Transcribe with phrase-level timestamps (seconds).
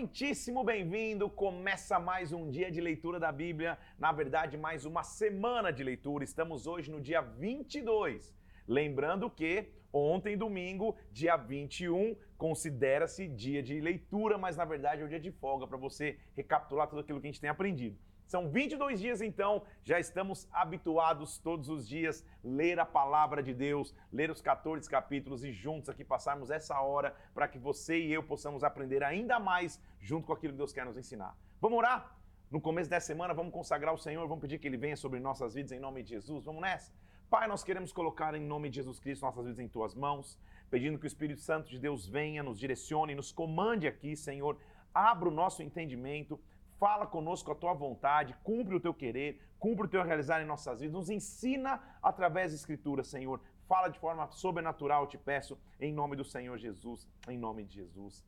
[0.00, 1.28] muitíssimo bem-vindo.
[1.28, 6.24] Começa mais um dia de leitura da Bíblia, na verdade, mais uma semana de leitura.
[6.24, 8.34] Estamos hoje no dia 22.
[8.66, 15.08] Lembrando que ontem, domingo, dia 21, considera-se dia de leitura, mas na verdade é o
[15.08, 17.98] dia de folga para você recapitular tudo aquilo que a gente tem aprendido.
[18.30, 23.92] São 22 dias então, já estamos habituados todos os dias ler a palavra de Deus,
[24.12, 28.22] ler os 14 capítulos e juntos aqui passarmos essa hora para que você e eu
[28.22, 31.36] possamos aprender ainda mais junto com aquilo que Deus quer nos ensinar.
[31.60, 32.16] Vamos orar?
[32.48, 35.54] No começo dessa semana, vamos consagrar o Senhor, vamos pedir que Ele venha sobre nossas
[35.54, 36.44] vidas em nome de Jesus.
[36.44, 36.92] Vamos nessa?
[37.28, 40.38] Pai, nós queremos colocar em nome de Jesus Cristo nossas vidas em tuas mãos,
[40.70, 44.56] pedindo que o Espírito Santo de Deus venha, nos direcione, nos comande aqui, Senhor.
[44.94, 46.40] Abra o nosso entendimento,
[46.80, 50.80] fala conosco a tua vontade, cumpre o teu querer, cumpre o teu realizar em nossas
[50.80, 53.38] vidas, nos ensina através da Escritura, Senhor.
[53.68, 58.24] Fala de forma sobrenatural, te peço, em nome do Senhor Jesus, em nome de Jesus.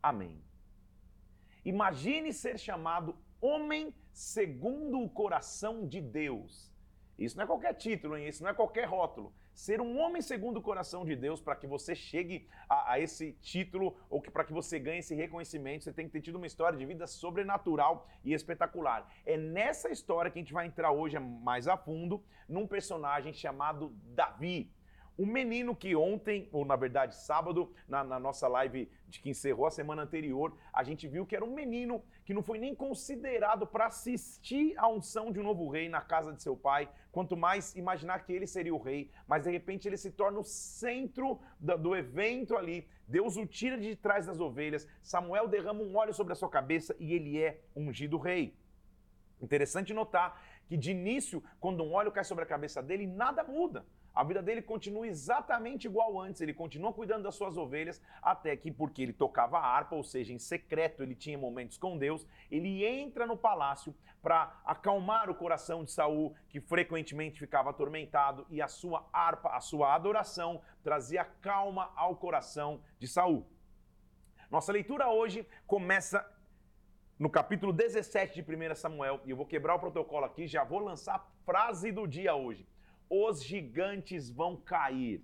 [0.00, 0.40] Amém.
[1.64, 6.72] Imagine ser chamado homem segundo o coração de Deus.
[7.18, 8.28] Isso não é qualquer título, hein?
[8.28, 9.34] isso não é qualquer rótulo.
[9.56, 13.32] Ser um homem segundo o coração de Deus, para que você chegue a, a esse
[13.40, 16.46] título ou que para que você ganhe esse reconhecimento, você tem que ter tido uma
[16.46, 19.10] história de vida sobrenatural e espetacular.
[19.24, 23.96] É nessa história que a gente vai entrar hoje mais a fundo, num personagem chamado
[24.14, 24.70] Davi.
[25.18, 29.66] Um menino que ontem, ou na verdade sábado, na, na, nossa live de que encerrou
[29.66, 33.66] a semana anterior, a gente viu que era um menino que não foi nem considerado
[33.66, 37.74] para assistir à unção de um novo rei na casa de seu pai, quanto mais
[37.74, 41.78] imaginar que ele seria o rei, mas de repente ele se torna o centro do,
[41.78, 42.86] do evento ali.
[43.08, 46.94] Deus o tira de trás das ovelhas, Samuel derrama um óleo sobre a sua cabeça
[46.98, 48.54] e ele é ungido rei.
[49.40, 53.86] Interessante notar que de início, quando um óleo cai sobre a cabeça dele, nada muda.
[54.16, 58.72] A vida dele continua exatamente igual antes, ele continua cuidando das suas ovelhas, até que,
[58.72, 63.26] porque ele tocava harpa, ou seja, em secreto, ele tinha momentos com Deus, ele entra
[63.26, 69.06] no palácio para acalmar o coração de Saul, que frequentemente ficava atormentado, e a sua
[69.12, 73.46] harpa, a sua adoração, trazia calma ao coração de Saul.
[74.50, 76.26] Nossa leitura hoje começa
[77.18, 80.78] no capítulo 17 de 1 Samuel, e eu vou quebrar o protocolo aqui, já vou
[80.78, 82.66] lançar a frase do dia hoje
[83.08, 85.22] os gigantes vão cair.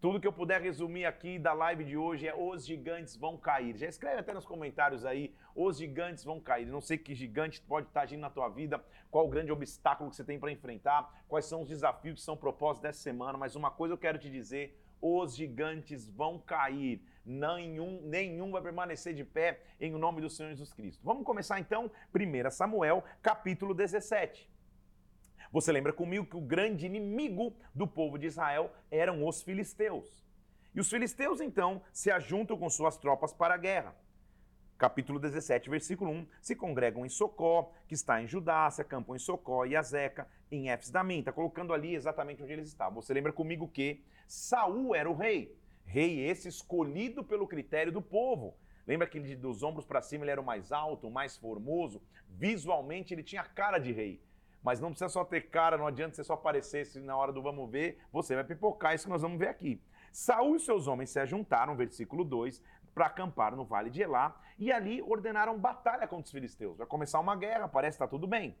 [0.00, 3.76] Tudo que eu puder resumir aqui da live de hoje é os gigantes vão cair.
[3.76, 6.66] Já escreve até nos comentários aí, os gigantes vão cair.
[6.66, 10.16] Não sei que gigante pode estar agindo na tua vida, qual o grande obstáculo que
[10.16, 13.70] você tem para enfrentar, quais são os desafios que são propostos dessa semana, mas uma
[13.70, 19.60] coisa eu quero te dizer, os gigantes vão cair, nenhum, nenhum vai permanecer de pé
[19.80, 21.00] em nome do Senhor Jesus Cristo.
[21.04, 24.53] Vamos começar então, 1 Samuel, capítulo 17.
[25.54, 30.26] Você lembra comigo que o grande inimigo do povo de Israel eram os filisteus.
[30.74, 33.94] E os filisteus então se ajuntam com suas tropas para a guerra.
[34.76, 39.20] Capítulo 17, versículo 1, se congregam em Socó, que está em Judá, se acampam em
[39.20, 41.20] Socó e Azeca, em Éfes Damim.
[41.20, 43.00] Está colocando ali exatamente onde eles estavam.
[43.00, 45.56] Você lembra comigo que Saul era o rei.
[45.84, 48.58] Rei esse escolhido pelo critério do povo.
[48.88, 52.02] Lembra que ele, dos ombros para cima ele era o mais alto, o mais formoso?
[52.28, 54.20] Visualmente ele tinha a cara de rei.
[54.64, 57.42] Mas não precisa só ter cara, não adianta você só aparecer se na hora do
[57.42, 59.80] vamos ver, você vai pipocar isso que nós vamos ver aqui.
[60.10, 62.62] Saul e seus homens se ajuntaram, versículo 2,
[62.94, 66.78] para acampar no vale de Elá, e ali ordenaram batalha contra os filisteus.
[66.78, 68.56] Vai começar uma guerra, parece que está tudo bem.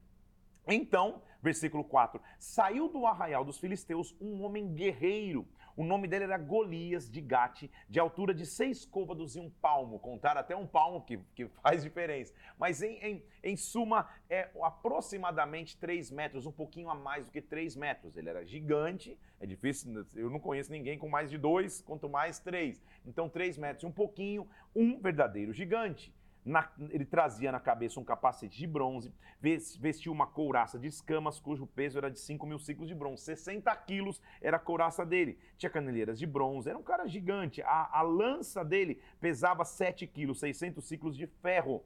[0.66, 5.46] Então, versículo 4: saiu do arraial dos filisteus um homem guerreiro.
[5.76, 9.98] O nome dele era Golias de Gate, de altura de seis côvados e um palmo.
[9.98, 12.32] Contar até um palmo que, que faz diferença.
[12.56, 17.42] Mas em, em, em suma, é aproximadamente 3 metros, um pouquinho a mais do que
[17.42, 18.16] 3 metros.
[18.16, 22.38] Ele era gigante, é difícil, eu não conheço ninguém com mais de 2, quanto mais
[22.38, 22.80] 3.
[23.04, 26.14] Então, 3 metros um pouquinho, um verdadeiro gigante.
[26.44, 31.66] Na, ele trazia na cabeça um capacete de bronze, vestia uma couraça de escamas, cujo
[31.66, 33.22] peso era de 5 mil ciclos de bronze.
[33.22, 35.38] 60 quilos era a couraça dele.
[35.56, 37.62] Tinha caneleiras de bronze, era um cara gigante.
[37.62, 41.82] A, a lança dele pesava 7 quilos, 600 ciclos de ferro.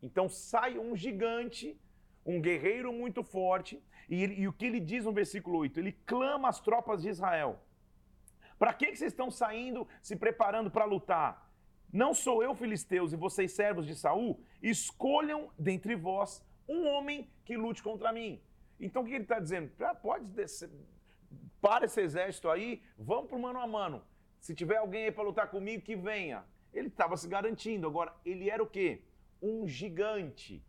[0.00, 1.76] Então sai um gigante,
[2.24, 5.78] um guerreiro muito forte, e, ele, e o que ele diz no versículo 8?
[5.78, 7.60] Ele clama às tropas de Israel.
[8.58, 11.49] Para que, que vocês estão saindo, se preparando para lutar?
[11.92, 14.40] Não sou eu, filisteus, e vocês servos de Saul?
[14.62, 18.40] Escolham dentre vós um homem que lute contra mim.
[18.78, 19.70] Então o que ele está dizendo?
[19.80, 20.70] Ah, pode descer,
[21.60, 24.02] para esse exército aí, vamos para o mano a mano.
[24.38, 26.44] Se tiver alguém aí para lutar comigo, que venha.
[26.72, 27.86] Ele estava se garantindo.
[27.86, 29.02] Agora, ele era o quê?
[29.42, 30.64] Um gigante.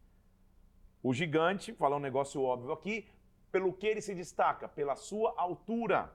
[1.01, 3.07] O gigante, falar um negócio óbvio aqui,
[3.51, 4.67] pelo que ele se destaca?
[4.67, 6.13] Pela sua altura.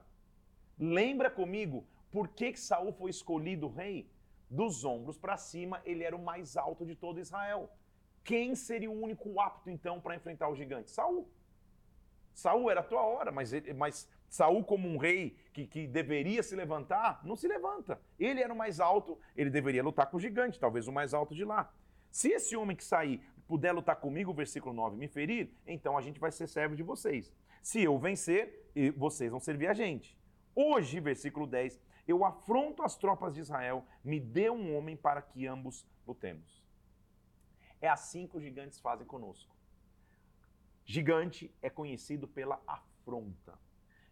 [0.77, 4.09] Lembra comigo por que, que Saul foi escolhido rei?
[4.49, 7.69] Dos ombros para cima, ele era o mais alto de todo Israel.
[8.23, 10.91] Quem seria o único apto então para enfrentar o gigante?
[10.91, 11.29] Saul.
[12.33, 16.43] Saul era a tua hora, mas, ele, mas Saul, como um rei que, que deveria
[16.43, 17.99] se levantar, não se levanta.
[18.19, 21.33] Ele era o mais alto, ele deveria lutar com o gigante, talvez o mais alto
[21.33, 21.73] de lá.
[22.11, 26.19] Se esse homem que sair puder lutar comigo, versículo 9, me ferir, então a gente
[26.19, 27.33] vai ser servo de vocês.
[27.61, 30.17] Se eu vencer, vocês vão servir a gente.
[30.53, 35.45] Hoje, versículo 10, eu afronto as tropas de Israel, me dê um homem para que
[35.45, 36.65] ambos lutemos.
[37.81, 39.55] É assim que os gigantes fazem conosco.
[40.85, 43.59] Gigante é conhecido pela afronta.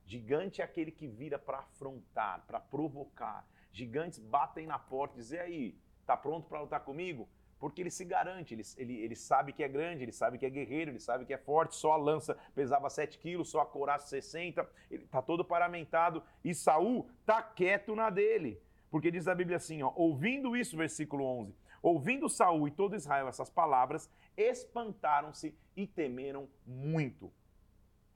[0.06, 3.48] Gigante é aquele que vira para afrontar, para provocar.
[3.72, 7.28] Gigantes batem na porta e dizem: aí, tá pronto para lutar comigo?
[7.60, 10.50] Porque ele se garante, ele, ele, ele sabe que é grande, ele sabe que é
[10.50, 14.08] guerreiro, ele sabe que é forte, só a lança pesava 7 quilos, só a couraça
[14.08, 18.62] 60, ele está todo paramentado, e Saul está quieto na dele,
[18.92, 23.28] porque diz a Bíblia assim, ó, ouvindo isso, versículo 11, ouvindo Saul e todo Israel
[23.28, 27.32] essas palavras, espantaram-se e temeram muito.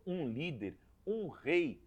[0.06, 1.82] Um líder, um rei,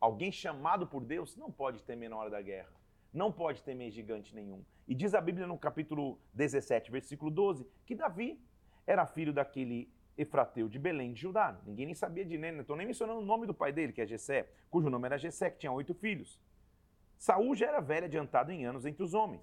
[0.00, 2.72] alguém chamado por Deus, não pode temer na hora da guerra,
[3.12, 4.64] não pode temer gigante nenhum.
[4.88, 8.42] E diz a Bíblia no capítulo 17, versículo 12, que Davi
[8.86, 11.60] era filho daquele Efrateu de Belém de Judá.
[11.66, 14.00] Ninguém nem sabia de nem, não estou nem mencionando o nome do pai dele, que
[14.00, 16.40] é Jessé, cujo nome era Jessé, que tinha oito filhos.
[17.18, 19.42] Saul já era velho, adiantado em anos entre os homens.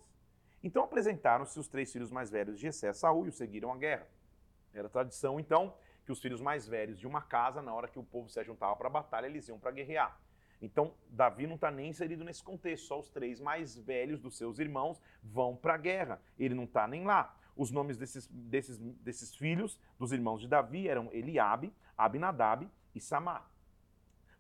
[0.64, 3.78] Então apresentaram-se os três filhos mais velhos de Jessé a Saul e o seguiram à
[3.78, 4.08] guerra.
[4.74, 5.76] Era tradição, então,
[6.08, 8.76] que os filhos mais velhos de uma casa, na hora que o povo se juntava
[8.76, 10.20] para a batalha, eles iam para guerrear.
[10.62, 14.60] Então, Davi não está nem inserido nesse contexto, só os três mais velhos dos seus
[14.60, 16.22] irmãos vão para a guerra.
[16.38, 17.38] Ele não está nem lá.
[17.56, 23.50] Os nomes desses, desses, desses filhos dos irmãos de Davi eram Eliabe, Abinadab e Samar.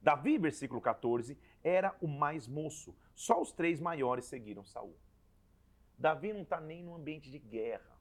[0.01, 2.95] Davi, versículo 14, era o mais moço.
[3.13, 4.95] Só os três maiores seguiram Saul.
[5.97, 7.95] Davi não está nem no ambiente de guerra.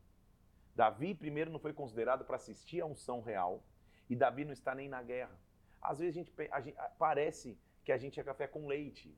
[0.74, 3.62] Davi, primeiro, não foi considerado para assistir a unção real.
[4.10, 5.38] E Davi não está nem na guerra.
[5.80, 9.16] Às vezes a gente, a gente parece que a gente é café com leite.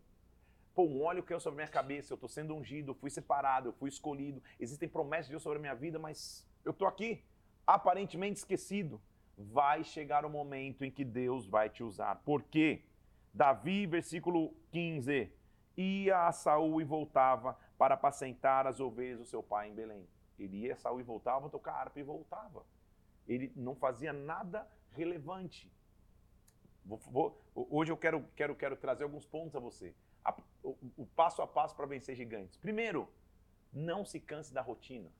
[0.74, 3.72] Pô, um óleo caiu sobre a minha cabeça, eu estou sendo ungido, fui separado, eu
[3.72, 7.24] fui escolhido, existem promessas de Deus sobre a minha vida, mas eu estou aqui,
[7.66, 9.00] aparentemente esquecido.
[9.38, 12.16] Vai chegar o momento em que Deus vai te usar.
[12.16, 12.84] Por quê?
[13.32, 15.30] Davi, versículo 15,
[15.76, 20.08] ia a Saul e voltava para apacentar as ovelhas do seu pai em Belém.
[20.38, 22.64] Ele ia a Saul e voltava, tocar harpa e voltava.
[23.28, 25.70] Ele não fazia nada relevante.
[26.86, 29.92] Vou, vou, hoje eu quero, quero, quero trazer alguns pontos a você.
[30.24, 32.56] A, o, o passo a passo para vencer gigantes.
[32.56, 33.08] Primeiro,
[33.72, 35.10] não se canse da rotina.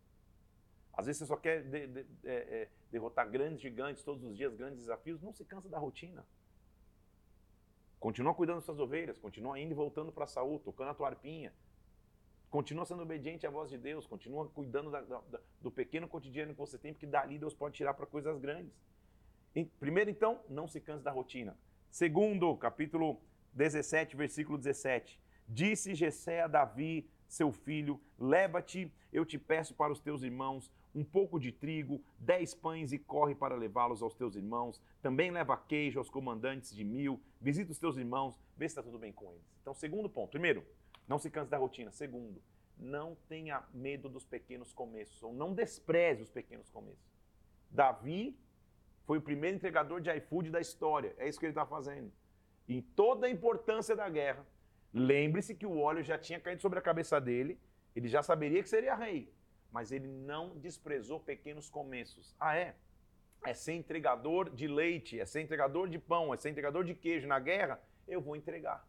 [0.93, 4.55] Às vezes você só quer de, de, é, é, derrotar grandes gigantes todos os dias,
[4.55, 5.21] grandes desafios.
[5.21, 6.25] Não se cansa da rotina.
[7.99, 11.09] Continua cuidando das suas ovelhas, continua indo e voltando para a saúde, tocando a tua
[11.09, 11.53] arpinha.
[12.49, 16.59] Continua sendo obediente à voz de Deus, continua cuidando da, da, do pequeno cotidiano que
[16.61, 18.73] você tem, porque dali Deus pode tirar para coisas grandes.
[19.65, 21.57] Primeiro, então, não se canse da rotina.
[21.91, 23.21] Segundo, capítulo
[23.55, 25.19] 17, versículo 17.
[25.49, 31.05] Disse Jessé a Davi, seu filho, leva-te, eu te peço para os teus irmãos, um
[31.05, 34.81] pouco de trigo, dez pães e corre para levá-los aos teus irmãos.
[35.03, 38.99] Também leva queijo aos comandantes de mil, visita os teus irmãos, vê se está tudo
[38.99, 39.45] bem com eles.
[39.61, 40.31] Então, segundo ponto.
[40.31, 40.65] Primeiro,
[41.07, 41.93] não se canse da rotina.
[41.93, 42.43] Segundo,
[42.79, 47.17] não tenha medo dos pequenos começos, ou não despreze os pequenos começos.
[47.71, 48.39] Davi
[49.07, 51.15] foi o primeiro entregador de iFood da história.
[51.17, 52.13] É isso que ele está fazendo.
[52.69, 54.45] Em toda a importância da guerra,
[54.93, 57.59] lembre-se que o óleo já tinha caído sobre a cabeça dele,
[57.95, 59.33] ele já saberia que seria rei,
[59.71, 62.35] mas ele não desprezou pequenos começos.
[62.41, 62.75] Ah, é?
[63.45, 67.29] É ser entregador de leite, é ser entregador de pão, é ser entregador de queijo
[67.29, 67.81] na guerra?
[68.09, 68.85] Eu vou entregar.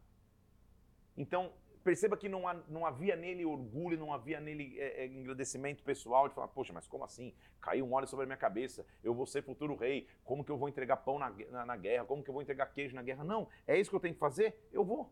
[1.16, 1.52] Então,
[1.88, 6.34] Perceba que não, não havia nele orgulho, não havia nele é, é, engrandecimento pessoal de
[6.34, 7.32] falar, poxa, mas como assim?
[7.62, 10.58] Caiu um óleo sobre a minha cabeça, eu vou ser futuro rei, como que eu
[10.58, 12.04] vou entregar pão na, na, na guerra?
[12.04, 13.24] Como que eu vou entregar queijo na guerra?
[13.24, 14.68] Não, é isso que eu tenho que fazer?
[14.70, 15.10] Eu vou.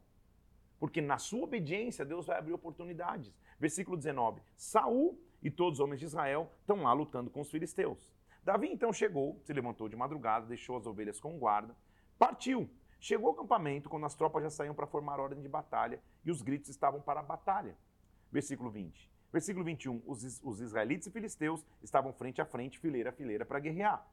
[0.78, 3.34] Porque na sua obediência, Deus vai abrir oportunidades.
[3.58, 8.12] Versículo 19: Saul e todos os homens de Israel estão lá lutando com os filisteus.
[8.44, 11.74] Davi então chegou, se levantou de madrugada, deixou as ovelhas com guarda,
[12.18, 12.68] partiu
[12.98, 16.42] Chegou ao acampamento quando as tropas já saíam para formar ordem de batalha e os
[16.42, 17.76] gritos estavam para a batalha.
[18.32, 19.10] Versículo 20.
[19.32, 20.02] Versículo 21.
[20.06, 24.06] Os, os israelitas e filisteus estavam frente a frente, fileira a fileira, para guerrear.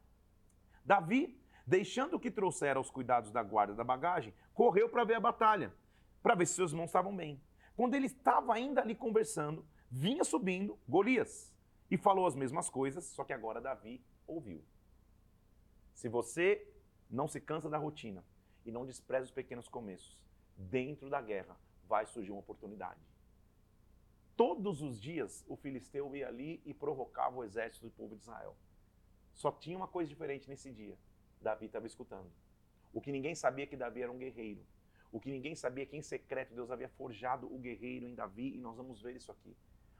[0.86, 5.74] Davi, deixando que trouxera os cuidados da guarda da bagagem, correu para ver a batalha,
[6.22, 7.42] para ver se seus irmãos estavam bem.
[7.76, 11.54] Quando ele estava ainda ali conversando, vinha subindo Golias
[11.90, 14.64] e falou as mesmas coisas, só que agora Davi ouviu.
[15.94, 16.68] Se você
[17.10, 18.24] não se cansa da rotina,
[18.66, 20.18] e não despreze os pequenos começos.
[20.58, 23.00] Dentro da guerra vai surgir uma oportunidade.
[24.36, 28.56] Todos os dias o filisteu ia ali e provocava o exército do povo de Israel.
[29.34, 30.98] Só tinha uma coisa diferente nesse dia.
[31.42, 32.32] Davi estava escutando.
[32.94, 34.66] O que ninguém sabia é que Davi era um guerreiro.
[35.12, 38.56] O que ninguém sabia é que em secreto Deus havia forjado o guerreiro em Davi
[38.56, 39.56] e nós vamos ver isso aqui.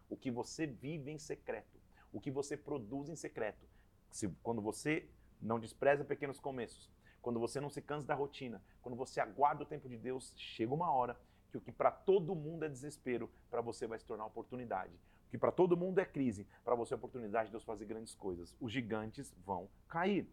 [0.10, 1.80] O que você vive em secreto,
[2.12, 3.68] o que você produz em secreto.
[4.10, 5.08] Se, quando você
[5.40, 6.90] não despreza pequenos começos,
[7.24, 10.74] quando você não se cansa da rotina, quando você aguarda o tempo de Deus, chega
[10.74, 11.18] uma hora
[11.50, 14.94] que o que para todo mundo é desespero, para você vai se tornar oportunidade.
[15.28, 18.14] O que para todo mundo é crise, para você é oportunidade de Deus fazer grandes
[18.14, 18.54] coisas.
[18.60, 20.30] Os gigantes vão cair.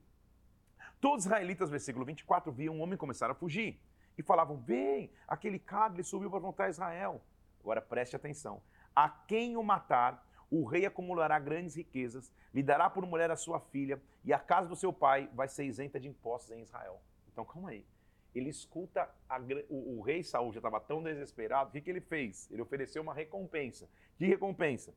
[1.01, 3.81] Todos os israelitas, versículo 24, viam um homem começar a fugir
[4.19, 7.23] e falavam: Vem, aquele Cagle subiu para afrontar Israel.
[7.61, 8.61] Agora preste atenção:
[8.95, 13.61] a quem o matar, o rei acumulará grandes riquezas, lhe dará por mulher a sua
[13.61, 17.01] filha, e a casa do seu pai vai ser isenta de impostos em Israel.
[17.33, 17.87] Então calma aí.
[18.35, 22.01] Ele escuta a, o, o, rei Saul já estava tão desesperado, o que, que ele
[22.01, 22.51] fez?
[22.51, 23.89] Ele ofereceu uma recompensa.
[24.17, 24.95] Que recompensa?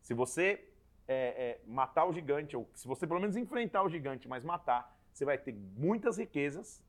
[0.00, 0.68] Se você
[1.08, 4.96] é, é, matar o gigante, ou se você pelo menos enfrentar o gigante, mas matar,
[5.12, 6.82] você vai ter muitas riquezas,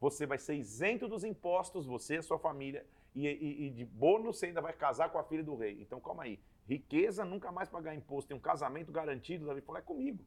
[0.00, 3.84] você vai ser isento dos impostos, você e a sua família, e, e, e de
[3.84, 5.80] bônus você ainda vai casar com a filha do rei.
[5.80, 6.40] Então calma aí.
[6.66, 9.46] Riqueza, nunca mais pagar imposto, tem um casamento garantido.
[9.46, 10.22] Davi falou: é comigo.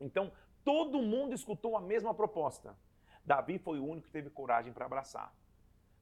[0.00, 0.32] Então,
[0.64, 2.76] todo mundo escutou a mesma proposta.
[3.24, 5.34] Davi foi o único que teve coragem para abraçar.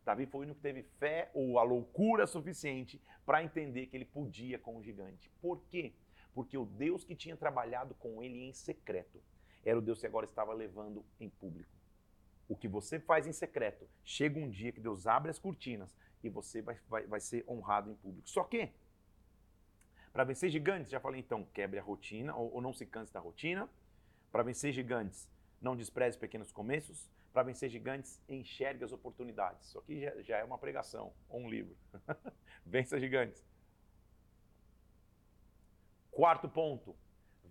[0.04, 4.04] Davi foi o único que teve fé ou a loucura suficiente para entender que ele
[4.04, 5.30] podia com o gigante.
[5.40, 5.94] Por quê?
[6.34, 9.22] Porque o Deus que tinha trabalhado com ele em secreto
[9.64, 11.79] era o Deus que agora estava levando em público.
[12.50, 16.28] O que você faz em secreto, chega um dia que Deus abre as cortinas e
[16.28, 18.28] você vai, vai, vai ser honrado em público.
[18.28, 18.72] Só que
[20.12, 23.20] para vencer gigantes, já falei então, quebre a rotina ou, ou não se canse da
[23.20, 23.70] rotina.
[24.32, 25.30] Para vencer gigantes,
[25.60, 27.08] não despreze pequenos começos.
[27.32, 29.68] Para vencer gigantes, enxergue as oportunidades.
[29.68, 31.76] Isso aqui já, já é uma pregação ou um livro.
[32.66, 33.44] Vença gigantes.
[36.10, 36.96] Quarto ponto,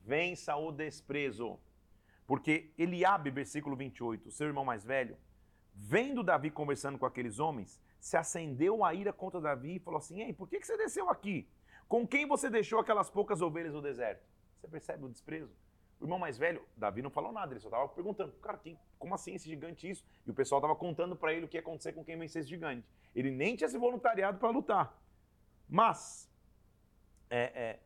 [0.03, 1.57] vença o desprezo.
[2.29, 5.17] Porque Eliabe, versículo 28, seu irmão mais velho,
[5.73, 10.21] vendo Davi conversando com aqueles homens, se acendeu a ira contra Davi e falou assim:
[10.21, 11.49] Ei, por que você desceu aqui?
[11.87, 14.23] Com quem você deixou aquelas poucas ovelhas no deserto?
[14.59, 15.51] Você percebe o desprezo?
[15.99, 19.15] O irmão mais velho, Davi não falou nada, ele só estava perguntando, cara, quem, como
[19.15, 20.05] assim esse gigante isso?
[20.27, 22.49] E o pessoal estava contando para ele o que ia acontecer com quem vencesse esse
[22.49, 22.87] gigante.
[23.15, 24.95] Ele nem tinha se voluntariado para lutar.
[25.67, 26.29] Mas,
[27.27, 27.79] é, é,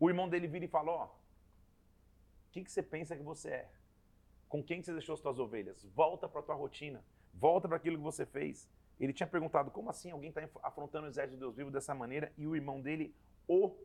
[0.00, 1.08] o irmão dele vira e fala, ó,
[2.54, 3.70] que, que você pensa que você é?
[4.48, 5.82] Com quem você deixou as suas ovelhas?
[5.86, 8.70] Volta para a tua rotina, volta para aquilo que você fez.
[9.00, 12.32] Ele tinha perguntado como assim alguém está afrontando o exército de Deus vivo dessa maneira
[12.38, 13.12] e o irmão dele
[13.48, 13.76] o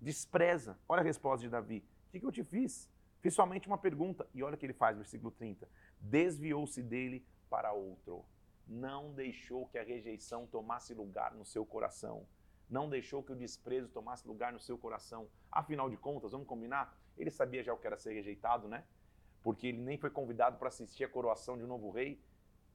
[0.00, 0.78] despreza.
[0.88, 1.84] Olha a resposta de Davi.
[2.06, 2.88] O que, que eu te fiz?
[3.20, 4.28] Fiz somente uma pergunta.
[4.32, 5.68] E olha o que ele faz, versículo 30.
[6.00, 8.24] Desviou-se dele para outro.
[8.64, 12.24] Não deixou que a rejeição tomasse lugar no seu coração.
[12.68, 15.28] Não deixou que o desprezo tomasse lugar no seu coração.
[15.50, 16.98] Afinal de contas, vamos combinar?
[17.16, 18.84] Ele sabia já o que era ser rejeitado, né?
[19.42, 22.20] Porque ele nem foi convidado para assistir a coroação de um novo rei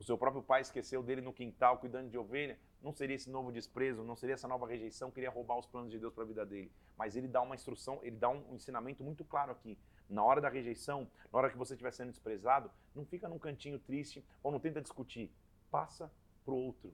[0.01, 3.51] o seu próprio pai esqueceu dele no quintal cuidando de ovelha, não seria esse novo
[3.51, 6.25] desprezo, não seria essa nova rejeição que iria roubar os planos de Deus para a
[6.25, 6.71] vida dele.
[6.97, 9.77] Mas ele dá uma instrução, ele dá um ensinamento muito claro aqui.
[10.09, 13.77] Na hora da rejeição, na hora que você estiver sendo desprezado, não fica num cantinho
[13.77, 15.31] triste ou não tenta discutir.
[15.69, 16.11] Passa
[16.43, 16.91] para o outro.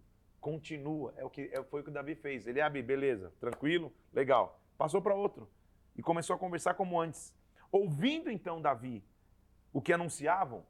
[0.48, 1.14] Continua.
[1.18, 2.48] É o que é, foi o que o Davi fez.
[2.48, 4.62] Ele abre, beleza, tranquilo, legal.
[4.78, 5.46] Passou para outro
[5.94, 7.36] e começou a conversar como antes.
[7.70, 9.04] Ouvindo então Davi
[9.74, 10.66] o que anunciavam,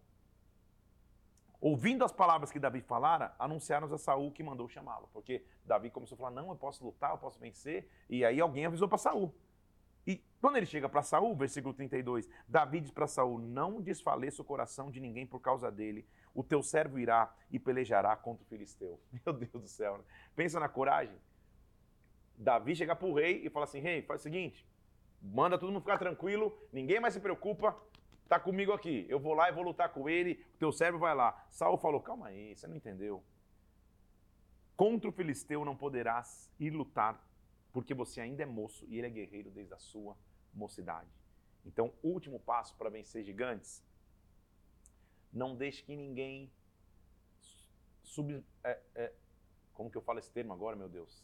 [1.61, 5.11] ouvindo as palavras que Davi falara, anunciaram a Saul que mandou chamá-lo.
[5.13, 7.87] Porque Davi começou a falar: não, eu posso lutar, eu posso vencer.
[8.09, 9.31] E aí alguém avisou para Saul.
[10.07, 14.45] E quando ele chega para Saul, versículo 32, Davi diz para Saul: Não desfaleça o
[14.45, 16.03] coração de ninguém por causa dele.
[16.37, 18.99] O teu servo irá e pelejará contra o filisteu.
[19.25, 20.03] Meu Deus do céu, né?
[20.35, 21.17] Pensa na coragem.
[22.37, 24.63] Davi chega para o rei e fala assim: Rei, faz o seguinte,
[25.19, 27.75] manda todo mundo ficar tranquilo, ninguém mais se preocupa,
[28.27, 31.15] Está comigo aqui, eu vou lá e vou lutar com ele, o teu servo vai
[31.15, 31.47] lá.
[31.49, 33.23] Saul falou: calma aí, você não entendeu.
[34.75, 37.25] Contra o filisteu não poderás ir lutar,
[37.71, 40.17] porque você ainda é moço e ele é guerreiro desde a sua
[40.53, 41.07] mocidade.
[41.65, 43.81] Então, último passo para vencer gigantes:
[45.31, 46.51] não deixe que ninguém
[48.03, 49.13] sub, é, é,
[49.73, 51.23] como que eu falo esse termo agora, meu Deus?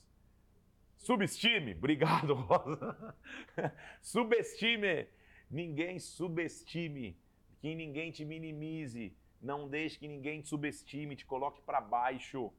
[0.97, 3.15] Subestime, obrigado, Rosa.
[4.01, 5.07] Subestime
[5.53, 7.15] Ninguém subestime,
[7.59, 12.51] que ninguém te minimize, não deixe que ninguém te subestime, te coloque para baixo.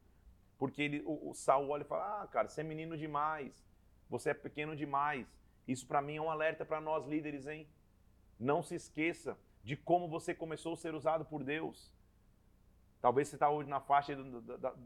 [0.57, 3.67] Porque ele, o, o Saul olha e fala: Ah, cara, você é menino demais,
[4.09, 5.27] você é pequeno demais.
[5.67, 7.67] Isso para mim é um alerta para nós líderes, hein?
[8.39, 11.91] Não se esqueça de como você começou a ser usado por Deus.
[13.01, 14.17] Talvez você está hoje na faixa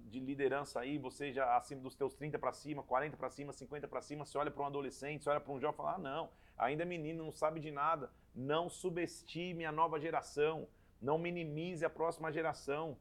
[0.06, 3.86] de liderança aí, você já acima dos teus 30 para cima, 40 para cima, 50
[3.86, 5.98] para cima, você olha para um adolescente, você olha para um jovem e fala, ah,
[5.98, 8.10] não, ainda é menino, não sabe de nada.
[8.34, 10.68] Não subestime a nova geração,
[11.00, 12.96] não minimize a próxima geração.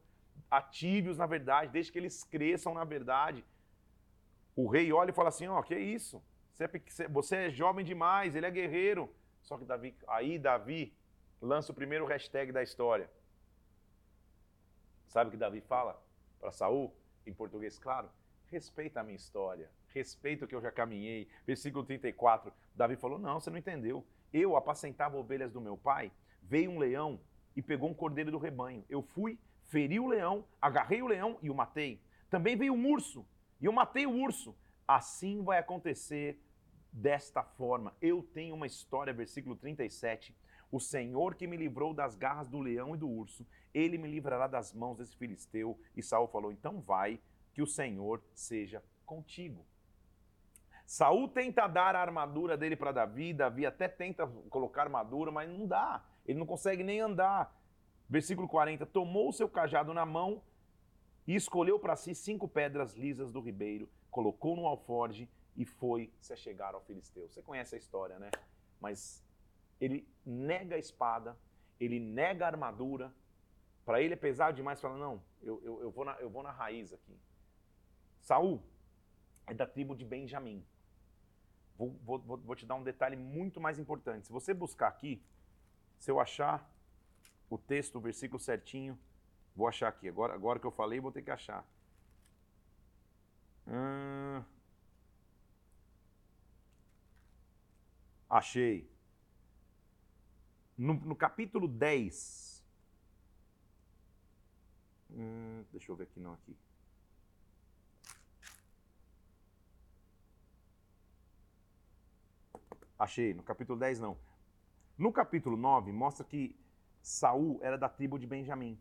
[0.50, 3.44] Ative-os na verdade, deixe que eles cresçam na verdade.
[4.54, 6.22] O rei olha e fala assim, ó, oh, que isso?
[6.52, 9.12] Você é, você é jovem demais, ele é guerreiro.
[9.42, 10.92] Só que Davi, aí Davi
[11.40, 13.10] lança o primeiro hashtag da história.
[15.06, 16.00] Sabe o que Davi fala
[16.38, 16.94] para Saul?
[17.26, 18.08] Em português, claro.
[18.46, 19.70] Respeita a minha história.
[19.88, 21.28] Respeita o que eu já caminhei.
[21.46, 22.52] Versículo 34.
[22.74, 24.04] Davi falou: Não, você não entendeu.
[24.32, 26.12] Eu apacentava ovelhas do meu pai.
[26.42, 27.20] Veio um leão
[27.56, 28.84] e pegou um cordeiro do rebanho.
[28.88, 32.00] Eu fui, feri o leão, agarrei o leão e o matei.
[32.30, 33.26] Também veio um urso
[33.60, 34.56] e eu matei o urso.
[34.86, 36.40] Assim vai acontecer
[36.92, 37.94] desta forma.
[38.00, 40.34] Eu tenho uma história, versículo 37
[40.70, 44.46] o Senhor que me livrou das garras do leão e do urso, ele me livrará
[44.46, 45.78] das mãos desse filisteu.
[45.96, 47.20] E Saul falou: Então vai,
[47.52, 49.64] que o Senhor seja contigo.
[50.84, 55.66] Saul tenta dar a armadura dele para Davi, Davi até tenta colocar armadura, mas não
[55.66, 56.02] dá.
[56.26, 57.54] Ele não consegue nem andar.
[58.08, 60.42] Versículo 40: Tomou o seu cajado na mão
[61.26, 66.34] e escolheu para si cinco pedras lisas do ribeiro, colocou no alforge e foi se
[66.36, 67.28] chegar ao filisteu.
[67.28, 68.30] Você conhece a história, né?
[68.80, 69.22] Mas
[69.80, 71.36] ele nega a espada,
[71.78, 73.12] ele nega a armadura.
[73.84, 76.50] Para ele é pesado demais, fala, não, eu, eu, eu, vou na, eu vou na
[76.50, 77.16] raiz aqui.
[78.20, 78.62] Saul
[79.46, 80.64] é da tribo de Benjamim.
[81.76, 84.26] Vou, vou, vou te dar um detalhe muito mais importante.
[84.26, 85.22] Se você buscar aqui,
[85.98, 86.68] se eu achar
[87.48, 88.98] o texto, o versículo certinho,
[89.54, 90.08] vou achar aqui.
[90.08, 91.64] Agora, agora que eu falei, vou ter que achar.
[93.66, 94.42] Hum...
[98.28, 98.90] Achei.
[100.78, 102.64] No, no capítulo 10.
[105.10, 106.56] Hum, deixa eu ver aqui, não, aqui.
[112.96, 114.16] Achei, no capítulo 10 não.
[114.96, 116.56] No capítulo 9 mostra que
[117.02, 118.78] Saul era da tribo de Benjamim.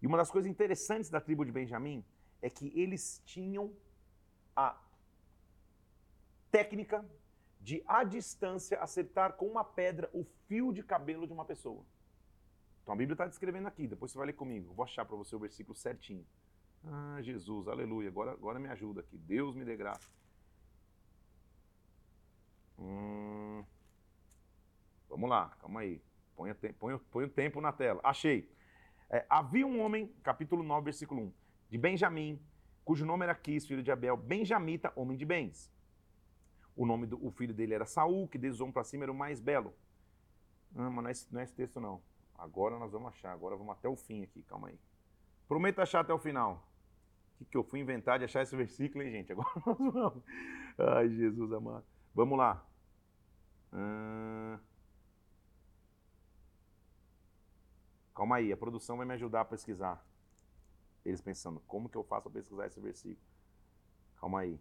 [0.00, 2.04] E uma das coisas interessantes da tribo de Benjamim
[2.40, 3.72] é que eles tinham
[4.54, 4.78] a
[6.50, 7.04] técnica
[7.66, 11.84] de à distância acertar com uma pedra o fio de cabelo de uma pessoa.
[12.80, 14.72] Então a Bíblia está descrevendo aqui, depois você vai ler comigo.
[14.72, 16.24] Vou achar para você o versículo certinho.
[16.84, 18.08] Ah, Jesus, aleluia.
[18.08, 19.18] Agora, agora me ajuda aqui.
[19.18, 20.08] Deus me dê graça.
[22.78, 23.64] Hum,
[25.08, 26.00] vamos lá, calma aí.
[26.36, 28.00] Põe, põe, põe o tempo na tela.
[28.04, 28.48] Achei.
[29.10, 31.32] É, havia um homem, capítulo 9, versículo 1,
[31.70, 32.40] de Benjamim,
[32.84, 35.74] cujo nome era Quis, filho de Abel, benjamita, homem de bens.
[36.76, 39.14] O nome do o filho dele era Saul, que desde o para cima era o
[39.14, 39.74] mais belo.
[40.74, 42.02] Ah, mas não é, esse, não é esse texto não.
[42.36, 44.78] Agora nós vamos achar, agora vamos até o fim aqui, calma aí.
[45.48, 46.68] Prometo achar até o final.
[47.34, 49.32] O que, que eu fui inventar de achar esse versículo, hein, gente?
[49.32, 50.22] Agora nós vamos.
[50.78, 51.84] Ai, Jesus amado.
[52.14, 52.66] Vamos lá.
[53.72, 54.58] Ah...
[58.14, 60.02] Calma aí, a produção vai me ajudar a pesquisar.
[61.04, 63.20] Eles pensando, como que eu faço para pesquisar esse versículo?
[64.18, 64.58] Calma aí.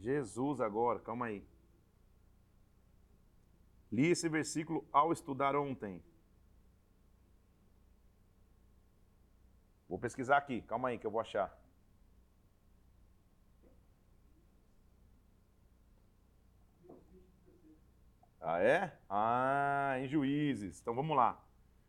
[0.00, 1.44] Jesus agora, calma aí.
[3.92, 6.02] Li esse versículo ao estudar ontem.
[9.88, 11.54] Vou pesquisar aqui, calma aí que eu vou achar.
[18.40, 18.96] Ah, é?
[19.08, 20.80] Ah, em Juízes.
[20.80, 21.38] Então vamos lá.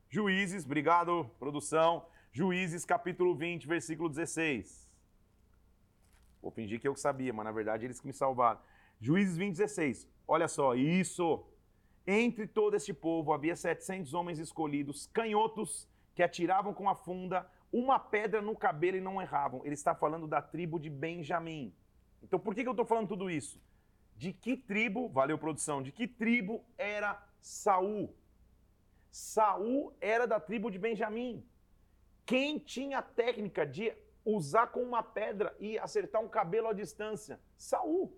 [0.10, 2.06] Juízes, obrigado, produção.
[2.34, 4.91] Juízes, capítulo 20, versículo 16.
[6.42, 8.60] Vou fingir que eu sabia, mas na verdade eles que me salvaram.
[9.00, 10.08] Juízes 20, 16.
[10.28, 11.44] Olha só, isso.
[12.06, 17.98] Entre todo este povo havia 700 homens escolhidos, canhotos, que atiravam com a funda uma
[17.98, 19.62] pedra no cabelo e não erravam.
[19.64, 21.74] Ele está falando da tribo de Benjamim.
[22.22, 23.62] Então por que, que eu estou falando tudo isso?
[24.18, 28.14] De que tribo, valeu produção, de que tribo era Saul?
[29.10, 31.46] Saul era da tribo de Benjamim.
[32.26, 33.94] Quem tinha a técnica de
[34.26, 37.40] usar com uma pedra e acertar um cabelo à distância?
[37.58, 38.16] Saul.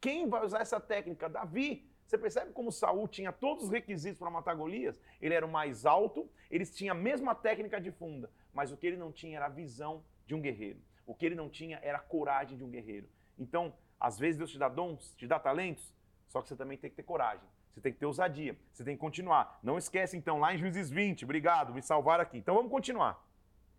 [0.00, 1.28] Quem vai usar essa técnica?
[1.28, 1.90] Davi.
[2.06, 5.00] Você percebe como Saul tinha todos os requisitos para matar Golias?
[5.20, 8.86] Ele era o mais alto, eles tinham a mesma técnica de funda, mas o que
[8.86, 10.80] ele não tinha era a visão de um guerreiro.
[11.04, 13.08] O que ele não tinha era a coragem de um guerreiro.
[13.36, 15.92] Então, às vezes Deus te dá dons, te dá talentos,
[16.28, 17.48] só que você também tem que ter coragem.
[17.72, 19.58] Você tem que ter ousadia, você tem que continuar.
[19.62, 22.38] Não esquece então, lá em Juízes 20, obrigado, me salvar aqui.
[22.38, 23.22] Então vamos continuar.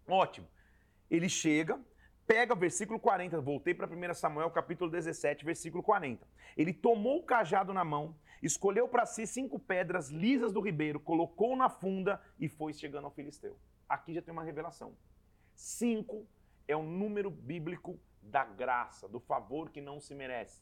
[0.08, 0.47] Ótimo.
[1.09, 1.79] Ele chega,
[2.25, 6.27] pega versículo 40, voltei para 1 Samuel capítulo 17, versículo 40.
[6.55, 11.55] Ele tomou o cajado na mão escolheu para si cinco pedras lisas do ribeiro, colocou
[11.55, 13.57] na funda e foi chegando ao filisteu.
[13.87, 14.95] Aqui já tem uma revelação.
[15.55, 16.27] Cinco
[16.67, 20.61] é o número bíblico da graça, do favor que não se merece.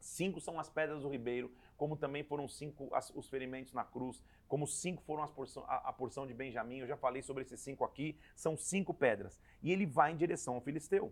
[0.00, 4.22] Cinco são as pedras do ribeiro, como também foram cinco as, os ferimentos na cruz,
[4.46, 6.80] como cinco foram porção, a, a, porção de Benjamim.
[6.80, 8.18] Eu já falei sobre esses cinco aqui.
[8.36, 9.40] São cinco pedras.
[9.62, 11.10] E ele vai em direção ao filisteu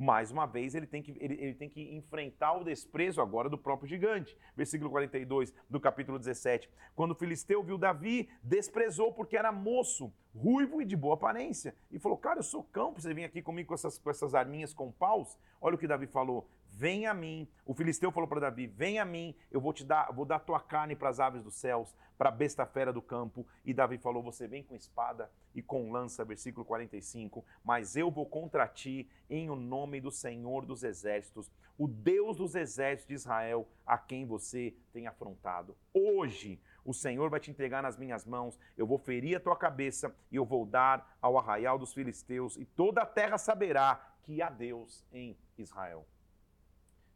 [0.00, 3.58] mais uma vez ele tem, que, ele, ele, tem que enfrentar o desprezo agora do
[3.58, 4.34] próprio gigante.
[4.56, 6.70] Versículo 42 do capítulo 17.
[6.96, 11.74] Quando o filisteu viu Davi, desprezou porque era moço, ruivo e de boa aparência.
[11.90, 14.72] E falou: Cara, eu sou cão, você vem aqui comigo com essas, com essas arminhas
[14.72, 15.36] com paus?
[15.60, 17.48] Olha o que Davi falou: Vem a mim.
[17.66, 20.60] O filisteu falou para Davi: Vem a mim, eu vou te dar, vou dar tua
[20.60, 23.46] carne para as aves dos céus, para a besta fera do campo.
[23.64, 27.44] E Davi falou: Você vem com espada e com lança, versículo 45.
[27.64, 32.54] Mas eu vou contra ti em o nome do Senhor dos exércitos, o Deus dos
[32.54, 35.76] exércitos de Israel, a quem você tem afrontado.
[35.92, 40.14] Hoje o Senhor vai te entregar nas minhas mãos, eu vou ferir a tua cabeça
[40.30, 44.48] e eu vou dar ao arraial dos filisteus, e toda a terra saberá que há
[44.48, 46.06] Deus em Israel.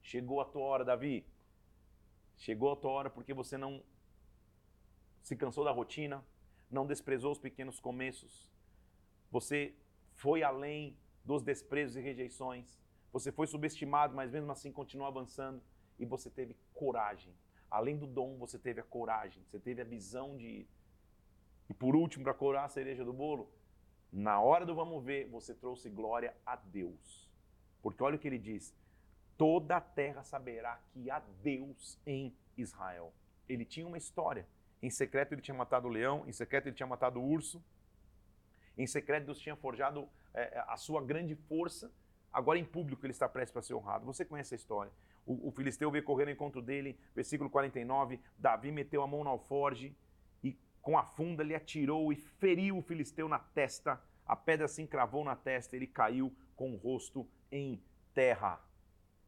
[0.04, 1.26] Chegou a tua hora, Davi.
[2.36, 3.82] Chegou a tua hora porque você não
[5.22, 6.22] se cansou da rotina,
[6.70, 8.52] não desprezou os pequenos começos.
[9.30, 9.74] Você
[10.12, 12.78] foi além dos desprezos e rejeições.
[13.12, 15.62] Você foi subestimado, mas mesmo assim continuou avançando
[15.98, 17.34] e você teve coragem.
[17.70, 20.68] Além do dom, você teve a coragem, você teve a visão de ir.
[21.70, 23.50] E por último, para corar a cereja do bolo,
[24.12, 27.26] na hora do vamos ver, você trouxe glória a Deus.
[27.80, 28.74] Porque olha o que ele diz:
[29.36, 33.12] toda a terra saberá que há Deus em Israel.
[33.48, 34.46] Ele tinha uma história.
[34.82, 37.62] Em secreto ele tinha matado o leão, em secreto ele tinha matado o urso,
[38.76, 41.90] em secreto Deus tinha forjado é, a sua grande força.
[42.32, 44.04] Agora em público ele está prestes para ser honrado.
[44.04, 44.92] Você conhece a história.
[45.24, 48.20] O, o filisteu veio correndo ao encontro dele, versículo 49.
[48.36, 49.96] Davi meteu a mão no alforge
[50.42, 54.02] e com a funda ele atirou e feriu o filisteu na testa.
[54.26, 57.80] A pedra se encravou na testa, ele caiu com o rosto em
[58.12, 58.60] terra.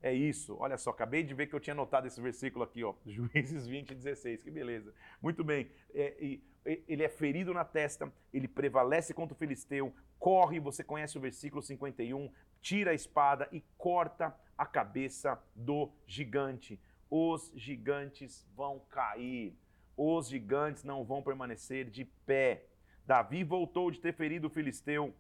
[0.02, 0.56] É isso.
[0.58, 2.94] Olha só, acabei de ver que eu tinha anotado esse versículo aqui, ó.
[3.06, 4.42] Juízes 20, 16.
[4.42, 4.92] Que beleza.
[5.20, 5.70] Muito bem.
[5.94, 6.42] É, e,
[6.88, 11.62] ele é ferido na testa, ele prevalece contra o filisteu, corre, você conhece o versículo
[11.62, 12.30] 51,
[12.60, 16.80] tira a espada e corta a cabeça do gigante.
[17.08, 19.56] Os gigantes vão cair.
[19.96, 22.64] Os gigantes não vão permanecer de pé.
[23.06, 25.14] Davi voltou de ter ferido o filisteu,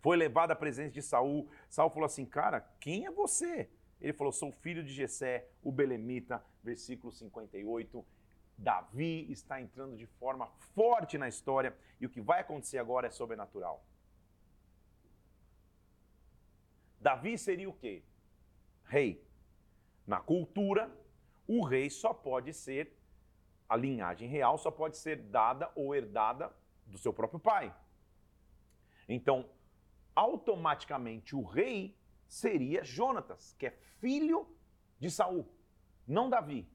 [0.00, 1.50] foi levado à presença de Saul.
[1.68, 3.68] Saul falou assim: "Cara, quem é você?"
[4.00, 8.04] Ele falou: Sou filho de Jessé, o Belemita, versículo 58.
[8.56, 13.10] Davi está entrando de forma forte na história e o que vai acontecer agora é
[13.10, 13.84] sobrenatural.
[17.00, 18.02] Davi seria o quê?
[18.84, 19.24] Rei.
[20.06, 20.90] Na cultura,
[21.46, 22.96] o rei só pode ser,
[23.68, 26.52] a linhagem real só pode ser dada ou herdada
[26.86, 27.74] do seu próprio pai.
[29.08, 29.48] Então,
[30.14, 31.97] automaticamente o rei
[32.28, 34.46] seria Jonatas, que é filho
[35.00, 35.48] de Saul,
[36.06, 36.68] não Davi.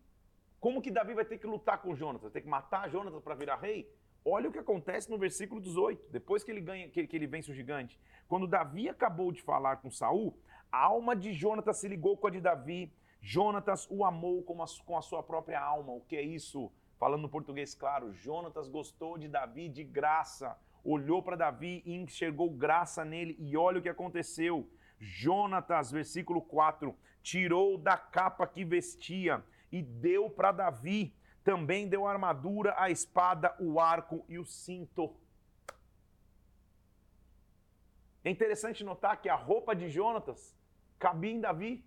[0.60, 2.32] Como que Davi vai ter que lutar com Jonatas?
[2.32, 3.90] Ter que matar Jonatas para virar rei?
[4.26, 7.54] Olha o que acontece no versículo 18, depois que ele ganha, que ele vence o
[7.54, 8.00] gigante.
[8.28, 10.38] Quando Davi acabou de falar com Saul,
[10.72, 12.92] a alma de Jonatas se ligou com a de Davi.
[13.22, 15.92] Jonatas o amou com a, com a sua própria alma.
[15.92, 16.72] O que é isso?
[16.98, 20.58] Falando no português claro, Jonatas gostou de Davi de graça.
[20.84, 23.36] Olhou para Davi e enxergou graça nele.
[23.40, 24.70] E olha o que aconteceu.
[25.00, 31.16] Jonatas, versículo 4, tirou da capa que vestia e deu para Davi.
[31.44, 35.14] Também deu a armadura, a espada, o arco e o cinto.
[38.24, 40.56] É interessante notar que a roupa de Jonatas
[40.98, 41.86] cabia em Davi.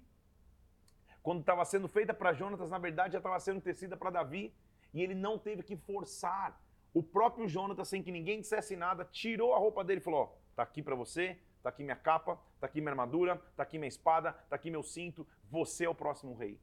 [1.23, 4.55] Quando estava sendo feita para Jonatas, na verdade já estava sendo tecida para Davi.
[4.93, 6.61] E ele não teve que forçar.
[6.93, 10.63] O próprio Jonatas, sem que ninguém dissesse nada, tirou a roupa dele e falou: Está
[10.63, 14.29] aqui para você, Está aqui minha capa, está aqui minha armadura, está aqui minha espada,
[14.45, 15.27] está aqui meu cinto.
[15.51, 16.61] Você é o próximo rei.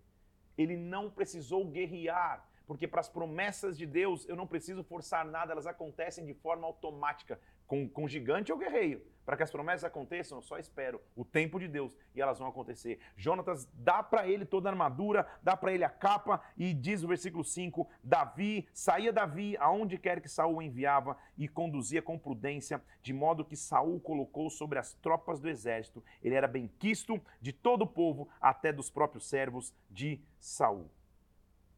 [0.58, 5.52] Ele não precisou guerrear, porque para as promessas de Deus eu não preciso forçar nada,
[5.52, 7.38] elas acontecem de forma automática.
[7.68, 9.06] Com, com gigante eu guerreio.
[9.26, 12.48] Para que as promessas aconteçam, eu só espero o tempo de Deus e elas vão
[12.48, 13.00] acontecer.
[13.16, 17.08] Jonatas dá para ele toda a armadura, dá para ele a capa e diz o
[17.08, 23.14] versículo 5: Davi, saía Davi aonde quer que Saul enviava e conduzia com prudência, de
[23.14, 26.04] modo que Saul colocou sobre as tropas do exército.
[26.22, 30.90] Ele era bem quisto de todo o povo, até dos próprios servos de Saul.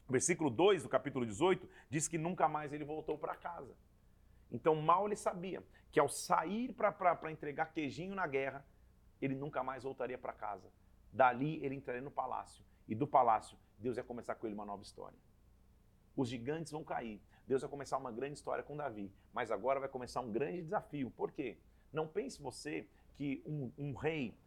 [0.10, 3.74] Versículo 2 do capítulo 18 diz que nunca mais ele voltou para casa.
[4.52, 5.64] Então, mal ele sabia
[5.96, 8.66] que ao sair para entregar queijinho na guerra,
[9.22, 10.70] ele nunca mais voltaria para casa.
[11.10, 12.66] Dali ele entraria no palácio.
[12.86, 15.18] E do palácio, Deus ia começar com ele uma nova história.
[16.14, 17.22] os gigantes vão cair.
[17.48, 21.10] Deus vai começar uma grande história com Davi, mas agora vai começar um grande desafio.
[21.12, 21.58] Por quê?
[21.94, 24.38] Não pense você que um, um rei,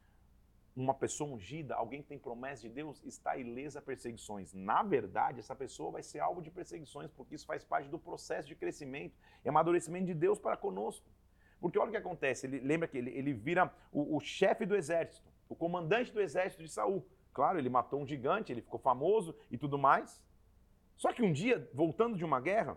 [0.77, 4.53] uma pessoa ungida, alguém que tem promessa de Deus, está ilesa a perseguições.
[4.53, 8.47] Na verdade, essa pessoa vai ser alvo de perseguições, porque isso faz parte do processo
[8.47, 11.09] de crescimento e amadurecimento de Deus para conosco.
[11.61, 14.77] Porque olha o que acontece, ele lembra que ele, ele vira o, o chefe do
[14.77, 17.07] exército, o comandante do exército de Saul.
[17.33, 20.23] Claro, ele matou um gigante, ele ficou famoso e tudo mais.
[20.97, 22.77] Só que um dia, voltando de uma guerra,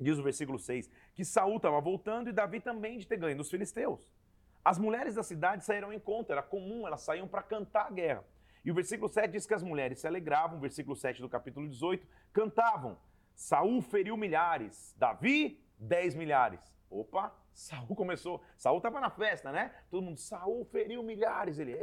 [0.00, 3.50] diz o versículo 6, que Saul estava voltando e Davi também de ter ganho dos
[3.50, 4.12] filisteus.
[4.64, 8.24] As mulheres da cidade saíram em conta, era comum, elas saíam para cantar a guerra.
[8.64, 12.06] E o versículo 7 diz que as mulheres se alegravam, versículo 7 do capítulo 18,
[12.32, 12.96] cantavam:
[13.34, 16.74] Saul feriu milhares, Davi, dez milhares.
[16.88, 18.42] Opa, Saul começou.
[18.56, 19.72] Saul estava na festa, né?
[19.90, 21.58] Todo mundo, Saul feriu milhares.
[21.58, 21.74] Ele,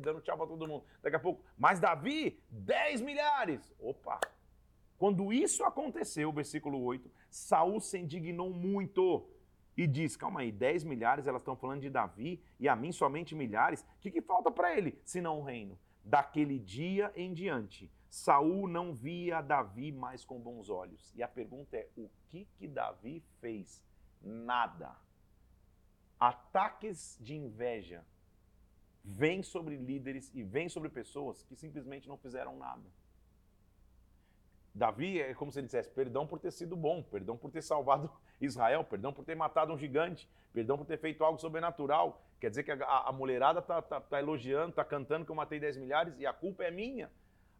[0.00, 0.84] dando tchau para todo mundo.
[1.00, 3.72] Daqui a pouco, mas Davi, dez milhares.
[3.78, 4.20] Opa,
[4.98, 9.26] quando isso aconteceu, versículo 8, Saul se indignou muito
[9.74, 13.34] e diz: Calma aí, 10 milhares, elas estão falando de Davi e a mim somente
[13.34, 13.80] milhares.
[13.80, 15.78] O que, que falta para ele, senão o reino?
[16.04, 21.14] Daquele dia em diante, Saul não via Davi mais com bons olhos.
[21.14, 23.82] E a pergunta é: o que, que Davi fez?
[24.20, 24.94] Nada.
[26.20, 28.04] Ataques de inveja
[29.02, 32.84] vêm sobre líderes e vêm sobre pessoas que simplesmente não fizeram nada.
[34.74, 38.10] Davi é como se ele dissesse: perdão por ter sido bom, perdão por ter salvado
[38.40, 42.22] Israel, perdão por ter matado um gigante, perdão por ter feito algo sobrenatural.
[42.38, 45.58] Quer dizer que a, a mulherada está tá, tá elogiando, está cantando que eu matei
[45.58, 47.10] 10 milhares e a culpa é minha.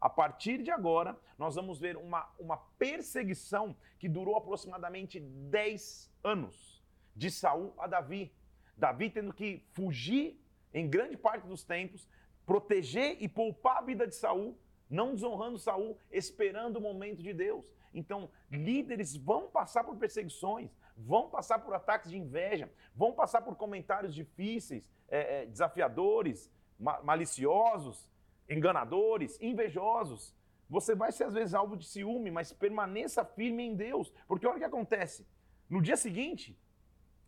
[0.00, 6.82] A partir de agora, nós vamos ver uma, uma perseguição que durou aproximadamente 10 anos,
[7.14, 8.32] de Saul a Davi.
[8.80, 10.40] Davi tendo que fugir
[10.74, 12.08] em grande parte dos tempos,
[12.44, 14.58] proteger e poupar a vida de Saul
[14.90, 17.64] não desonrando Saul, esperando o momento de Deus.
[17.94, 23.54] Então, líderes vão passar por perseguições, vão passar por ataques de inveja, vão passar por
[23.56, 28.10] comentários difíceis, é, é, desafiadores, ma maliciosos,
[28.48, 30.34] enganadores, invejosos.
[30.68, 34.56] Você vai ser às vezes alvo de ciúme, mas permaneça firme em Deus, porque olha
[34.56, 35.26] o que acontece.
[35.68, 36.58] No dia seguinte,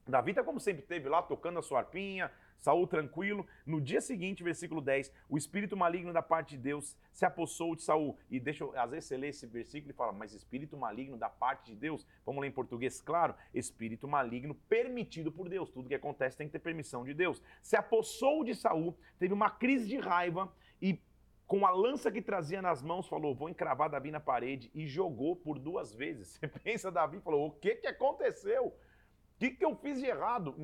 [0.07, 2.31] Davi está como sempre teve lá, tocando a sua arpinha,
[2.63, 3.47] Saul tranquilo.
[3.67, 7.83] No dia seguinte, versículo 10, o espírito maligno da parte de Deus se apossou de
[7.83, 8.17] Saul.
[8.31, 11.73] E deixa, às vezes você lê esse versículo e fala, mas espírito maligno da parte
[11.73, 12.07] de Deus?
[12.25, 13.35] Vamos ler em português, claro.
[13.53, 15.71] Espírito maligno permitido por Deus.
[15.71, 17.43] Tudo que acontece tem que ter permissão de Deus.
[17.61, 21.01] Se apossou de Saul, teve uma crise de raiva e
[21.47, 25.37] com a lança que trazia nas mãos, falou: Vou encravar Davi na parede e jogou
[25.37, 26.39] por duas vezes.
[26.41, 28.75] Você pensa, Davi falou: O que, que aconteceu?
[29.51, 30.55] Que, que eu fiz de errado?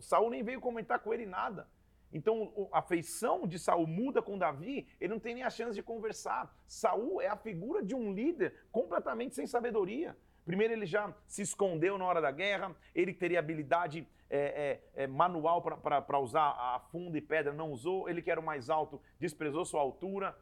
[0.00, 1.68] Saul nem veio comentar com ele nada.
[2.12, 5.82] Então a feição de Saul muda com Davi, ele não tem nem a chance de
[5.82, 6.52] conversar.
[6.66, 10.16] Saul é a figura de um líder completamente sem sabedoria.
[10.44, 15.06] Primeiro, ele já se escondeu na hora da guerra, ele teria habilidade é, é, é,
[15.06, 18.08] manual para usar a funda e pedra, não usou.
[18.08, 20.36] Ele que era o mais alto, desprezou sua altura.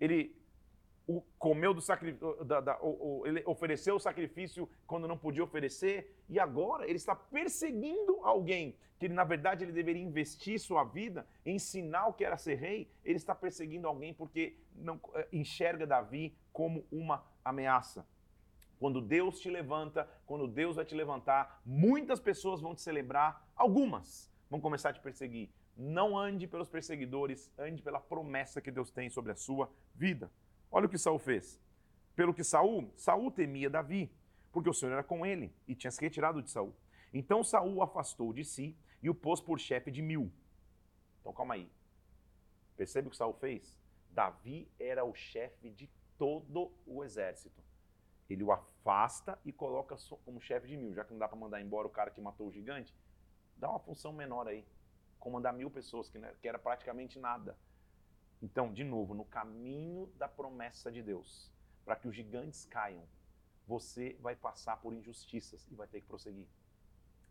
[0.00, 0.36] Ele
[1.06, 5.44] o, comeu do sacrifício, da, da, o, o, ele ofereceu o sacrifício quando não podia
[5.44, 11.26] oferecer, e agora ele está perseguindo alguém que na verdade ele deveria investir sua vida,
[11.44, 16.34] ensinar o que era ser rei, ele está perseguindo alguém porque não eh, enxerga Davi
[16.52, 18.06] como uma ameaça.
[18.78, 24.30] Quando Deus te levanta, quando Deus vai te levantar, muitas pessoas vão te celebrar, algumas
[24.50, 25.50] vão começar a te perseguir.
[25.76, 30.30] Não ande pelos perseguidores, ande pela promessa que Deus tem sobre a sua vida.
[30.76, 31.58] Olha o que Saul fez.
[32.14, 34.14] Pelo que Saul, Saul temia Davi,
[34.52, 36.76] porque o Senhor era com ele e tinha se retirado de Saul.
[37.14, 40.30] Então Saul o afastou de si e o pôs por chefe de mil.
[41.18, 41.66] Então calma aí.
[42.76, 43.74] Percebe o que Saul fez?
[44.10, 47.62] Davi era o chefe de todo o exército.
[48.28, 50.92] Ele o afasta e coloca como chefe de mil.
[50.92, 52.94] Já que não dá para mandar embora o cara que matou o gigante,
[53.56, 54.62] dá uma função menor aí.
[55.18, 57.56] Comandar mil pessoas, que era praticamente nada.
[58.42, 61.50] Então, de novo, no caminho da promessa de Deus,
[61.84, 63.04] para que os gigantes caiam,
[63.66, 66.46] você vai passar por injustiças e vai ter que prosseguir.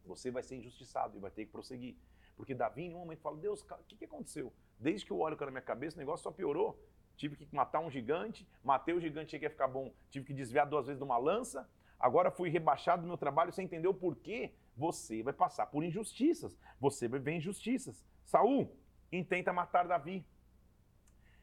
[0.05, 1.95] Você vai ser injustiçado e vai ter que prosseguir.
[2.35, 4.53] Porque Davi, em um momento, fala: Deus, o que, que aconteceu?
[4.79, 6.79] Desde que eu olho na minha cabeça, o negócio só piorou.
[7.15, 10.33] Tive que matar um gigante, matei o gigante, achei que ia ficar bom, tive que
[10.33, 11.65] desviar duas vezes de uma lança,
[11.97, 14.53] agora fui rebaixado do meu trabalho sem entender o porquê.
[14.75, 18.05] Você vai passar por injustiças, você vai ver injustiças.
[18.25, 18.69] Saul
[19.11, 20.25] intenta matar Davi.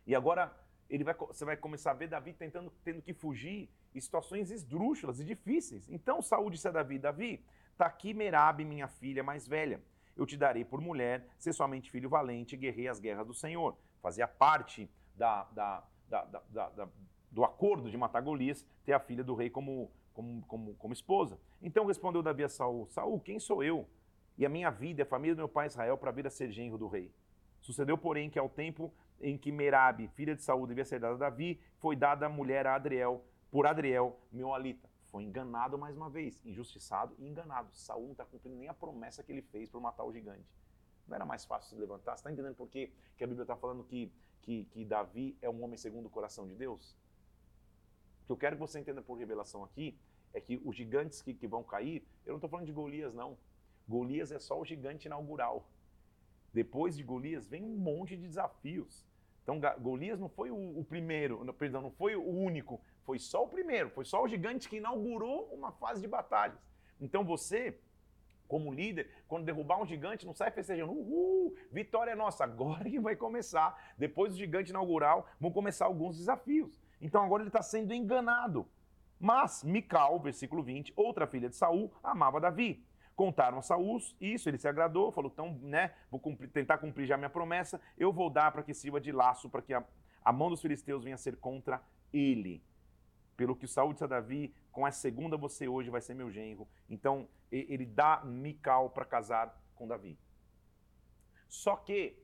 [0.06, 0.54] E agora
[0.88, 5.20] ele vai, você vai começar a ver Davi tentando, tendo que fugir em situações esdrúxulas
[5.20, 5.88] e difíceis.
[5.88, 9.80] Então Saúl disse a Davi, Davi, está aqui Merabe, minha filha mais velha.
[10.16, 13.76] Eu te darei por mulher, ser somente filho valente, guerrei as guerras do Senhor.
[14.02, 16.88] Fazia parte da, da, da,
[17.30, 21.40] do acordo de matar Golias, ter a filha do rei como, como, como, como esposa.
[21.62, 23.88] Então respondeu Davi a Saul: Saul, quem sou eu?
[24.36, 26.50] E a minha vida e a família do meu pai Israel para vir a ser
[26.50, 27.10] genro do rei.
[27.62, 31.18] Sucedeu, porém, que ao tempo em que Merabe, filha de Saul, devia ser dada a
[31.18, 34.90] Davi, foi dada a mulher a Adriel, por Adriel, meu alita.
[35.10, 37.72] Foi enganado mais uma vez, injustiçado e enganado.
[37.72, 40.50] Saul não está cumprindo nem a promessa que ele fez para matar o gigante.
[41.06, 42.12] Não era mais fácil se levantar?
[42.12, 42.92] Você está entendendo por quê?
[43.16, 46.46] que a Bíblia está falando que, que, que Davi é um homem segundo o coração
[46.46, 46.96] de Deus?
[48.22, 49.96] O que eu quero que você entenda por revelação aqui
[50.32, 53.36] é que os gigantes que, que vão cair, eu não estou falando de Golias, não.
[53.86, 55.68] Golias é só o gigante inaugural.
[56.52, 59.06] Depois de Golias vem um monte de desafios.
[59.42, 63.90] Então Golias não foi o, primeiro, perdão, não foi o único, foi só o primeiro,
[63.90, 66.58] foi só o gigante que inaugurou uma fase de batalhas.
[67.00, 67.76] Então você,
[68.46, 73.00] como líder, quando derrubar um gigante, não sai festejando, uhul, vitória é nossa, agora que
[73.00, 73.94] vai começar.
[73.98, 76.80] Depois do gigante inaugural, vão começar alguns desafios.
[77.00, 78.68] Então agora ele está sendo enganado.
[79.18, 82.84] Mas Mical, versículo 20, outra filha de Saul, amava Davi.
[83.14, 87.16] Contaram a Saul isso, ele se agradou, falou: então, né, vou cumprir, tentar cumprir já
[87.16, 89.84] minha promessa, eu vou dar para que sirva de laço, para que a,
[90.24, 92.62] a, mão dos filisteus venha ser contra ele.
[93.36, 96.66] Pelo que Saul disse a Davi: com a segunda você hoje vai ser meu genro.
[96.88, 100.18] Então, ele dá Mical para casar com Davi.
[101.48, 102.16] Só que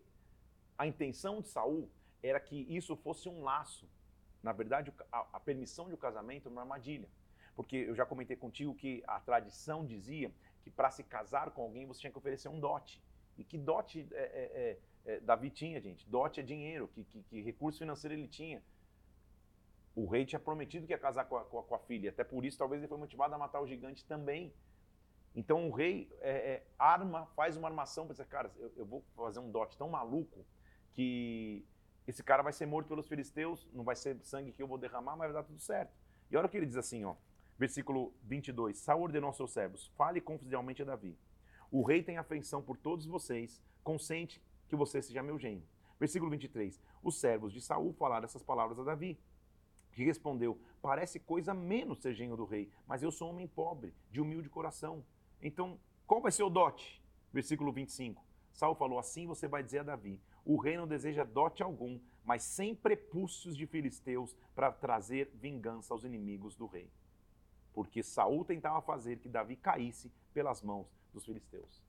[0.78, 1.90] a intenção de Saul
[2.22, 3.86] era que isso fosse um laço.
[4.42, 7.08] Na verdade, a, a permissão de um casamento é uma armadilha.
[7.54, 10.32] Porque eu já comentei contigo que a tradição dizia
[10.68, 13.02] que para se casar com alguém você tinha que oferecer um dote.
[13.36, 14.22] E que dote é, é,
[15.06, 16.08] é, é, Davi tinha, gente?
[16.08, 18.62] Dote é dinheiro, que, que, que, recurso financeiro ele tinha.
[19.94, 22.22] O rei tinha prometido que ia casar com a, com a, com a filha, até
[22.22, 24.52] por isso talvez ele foi motivado a matar o gigante também.
[25.34, 29.04] Então o rei é, é, arma, faz uma armação para dizer, cara, eu, eu, vou
[29.16, 30.44] fazer um dote tão maluco
[30.92, 31.64] que
[32.06, 35.16] esse cara vai ser morto pelos filisteus, não vai ser sangue que eu vou derramar,
[35.16, 35.92] mas vai dar tudo certo.
[36.30, 37.14] E olha o que ele diz assim, ó,
[37.58, 38.78] Versículo 22.
[38.78, 41.18] Saul ordenou aos seus servos: Fale confidencialmente a Davi.
[41.72, 45.66] O rei tem afeição por todos vocês, consente que você seja meu genro.
[45.98, 46.80] Versículo 23.
[47.02, 49.18] Os servos de Saul falaram essas palavras a Davi,
[49.90, 53.92] que respondeu: Parece coisa menos ser genro do rei, mas eu sou um homem pobre,
[54.08, 55.04] de humilde coração.
[55.42, 57.02] Então, qual vai ser o dote?
[57.32, 58.24] Versículo 25.
[58.52, 62.44] Saul falou: Assim você vai dizer a Davi: O rei não deseja dote algum, mas
[62.44, 66.88] sem prepúcios de filisteus para trazer vingança aos inimigos do rei
[67.78, 71.80] porque Saul tentava fazer que Davi caísse pelas mãos dos filisteus.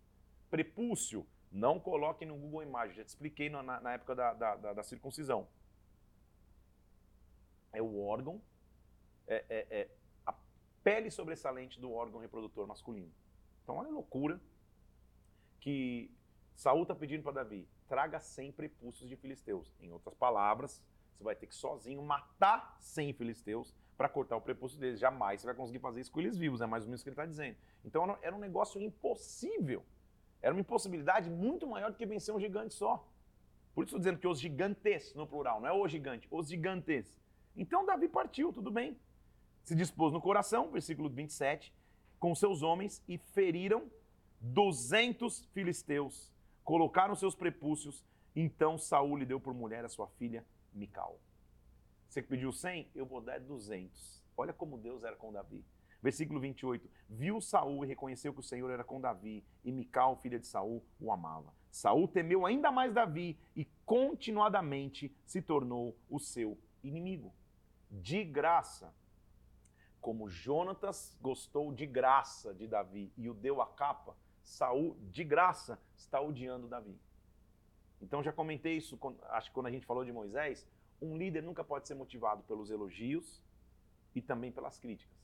[0.47, 4.73] Prepúcio, não coloque no Google Imagens, já te expliquei na, na época da, da, da,
[4.73, 5.47] da, circuncisão.
[7.73, 8.39] É o órgão,
[9.25, 9.89] é, é, é
[10.27, 10.35] a
[10.83, 13.11] pele sobressalente do órgão reprodutor masculino.
[13.63, 14.39] Então olha a loucura
[15.59, 16.15] que
[16.53, 19.73] Saul está pedindo para Davi, traga 100 prepúcios de filisteus.
[19.79, 20.83] Em outras palavras,
[21.17, 24.97] você vai ter que sozinho matar 100 filisteus para cortar o prepúcio deles.
[24.97, 27.09] Jamais você vai conseguir fazer isso com eles vivos, é mais ou menos o que
[27.09, 27.57] ele está dizendo.
[27.83, 29.83] Então era um negócio impossível.
[30.41, 33.05] Era uma impossibilidade muito maior do que vencer um gigante só.
[33.75, 37.13] Por isso estou dizendo que os gigantes, no plural, não é o gigante, os gigantes.
[37.57, 38.97] Então Davi partiu, tudo bem.
[39.65, 41.73] Se dispôs no coração, versículo 27,
[42.17, 43.91] com seus homens e feriram
[44.39, 46.31] 200 filisteus,
[46.63, 48.01] colocaram seus prepúcios.
[48.33, 51.19] Então Saul lhe deu por mulher a sua filha Mical.
[52.09, 54.23] Você pediu 100, eu vou dar 200.
[54.35, 55.63] Olha como Deus era com Davi.
[56.01, 56.89] Versículo 28.
[57.07, 60.83] Viu Saul e reconheceu que o Senhor era com Davi, e Mical, filha de Saul,
[60.99, 61.53] o amava.
[61.69, 67.31] Saul temeu ainda mais Davi e continuadamente se tornou o seu inimigo.
[67.91, 68.91] De graça.
[70.01, 75.79] Como Jonatas gostou de graça de Davi e o deu a capa, Saul de graça
[75.95, 76.99] está odiando Davi.
[78.01, 78.97] Então já comentei isso,
[79.29, 80.65] acho que quando a gente falou de Moisés,
[81.01, 83.41] um líder nunca pode ser motivado pelos elogios
[84.13, 85.17] e também pelas críticas.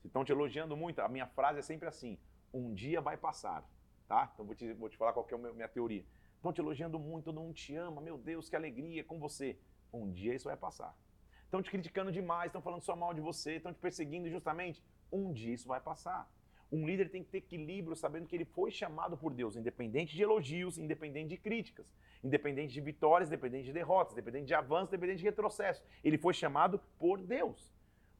[0.00, 2.18] Se estão te elogiando muito, a minha frase é sempre assim:
[2.52, 3.68] um dia vai passar.
[4.06, 4.30] Tá?
[4.32, 6.04] Então vou te, vou te falar qual é a minha teoria.
[6.36, 9.58] Estão te elogiando muito, todo mundo te ama, meu Deus, que alegria com você.
[9.92, 10.96] Um dia isso vai passar.
[11.44, 14.82] Estão te criticando demais, estão falando só mal de você, estão te perseguindo injustamente.
[15.10, 16.30] Um dia isso vai passar.
[16.70, 20.22] Um líder tem que ter equilíbrio, sabendo que ele foi chamado por Deus, independente de
[20.22, 25.24] elogios, independente de críticas, independente de vitórias, independente de derrotas, independente de avanço, independente de
[25.24, 25.82] retrocesso.
[26.04, 27.72] Ele foi chamado por Deus.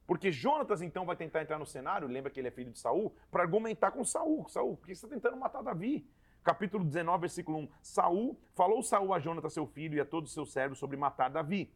[0.07, 3.15] Porque Jonatas então vai tentar entrar no cenário, lembra que ele é filho de Saul,
[3.29, 4.49] para argumentar com Saul.
[4.49, 6.09] Saul, por que você está tentando matar Davi?
[6.43, 7.69] Capítulo 19, versículo 1.
[7.83, 11.29] Saul, falou Saul a Jonatas, seu filho, e a todos os seus servos sobre matar
[11.29, 11.71] Davi.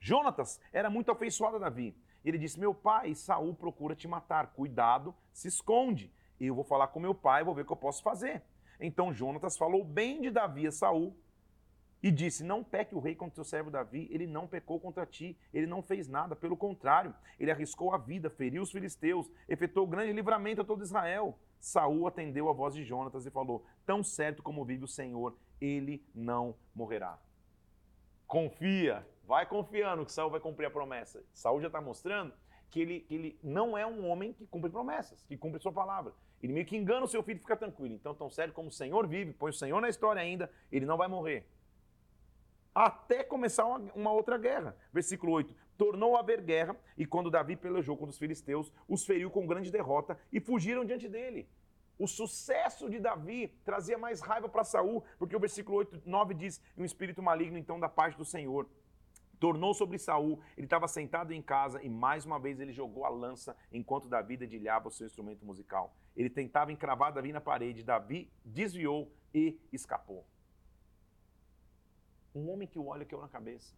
[0.00, 1.94] Jonatas era muito afeiçoado a Davi.
[2.24, 4.48] Ele disse: Meu pai, Saul procura te matar.
[4.52, 6.12] Cuidado, se esconde.
[6.40, 8.42] Eu vou falar com meu pai, vou ver o que eu posso fazer.
[8.80, 11.16] Então Jonatas falou bem de Davi a Saul
[12.02, 15.38] e disse: Não peque o rei contra o servo Davi, ele não pecou contra ti,
[15.52, 20.12] ele não fez nada, pelo contrário, ele arriscou a vida, feriu os filisteus, efetuou grande
[20.12, 21.38] livramento a todo Israel.
[21.58, 26.04] Saul atendeu a voz de Jonatas e falou: Tão certo como vive o Senhor, ele
[26.14, 27.18] não morrerá.
[28.26, 31.22] Confia, vai confiando que Saul vai cumprir a promessa.
[31.32, 32.32] Saul já está mostrando
[32.70, 36.12] que ele, ele não é um homem que cumpre promessas, que cumpre sua palavra.
[36.42, 37.94] Ele meio que engana o seu filho e fica tranquilo.
[37.94, 40.96] Então, tão certo como o Senhor vive, põe o Senhor na história ainda, ele não
[40.96, 41.46] vai morrer
[42.74, 44.76] até começar uma, uma, outra guerra.
[44.92, 49.30] Versículo 8: Tornou a haver guerra, e quando Davi pelejou contra os filisteus, os feriu
[49.30, 51.48] com grande derrota e fugiram diante dele.
[51.96, 56.60] O sucesso de Davi trazia mais raiva para Saul, porque o versículo 8, 9 diz:
[56.76, 58.68] Um espírito maligno, então, da parte do Senhor.
[59.44, 63.10] Tornou sobre Saul, ele estava sentado em casa e mais uma vez ele jogou a
[63.10, 65.94] lança enquanto Davi dedilhava o seu instrumento musical.
[66.16, 70.26] Ele tentava encravar Davi na parede, Davi desviou e escapou.
[72.34, 73.76] Um homem que o olho caiu na cabeça.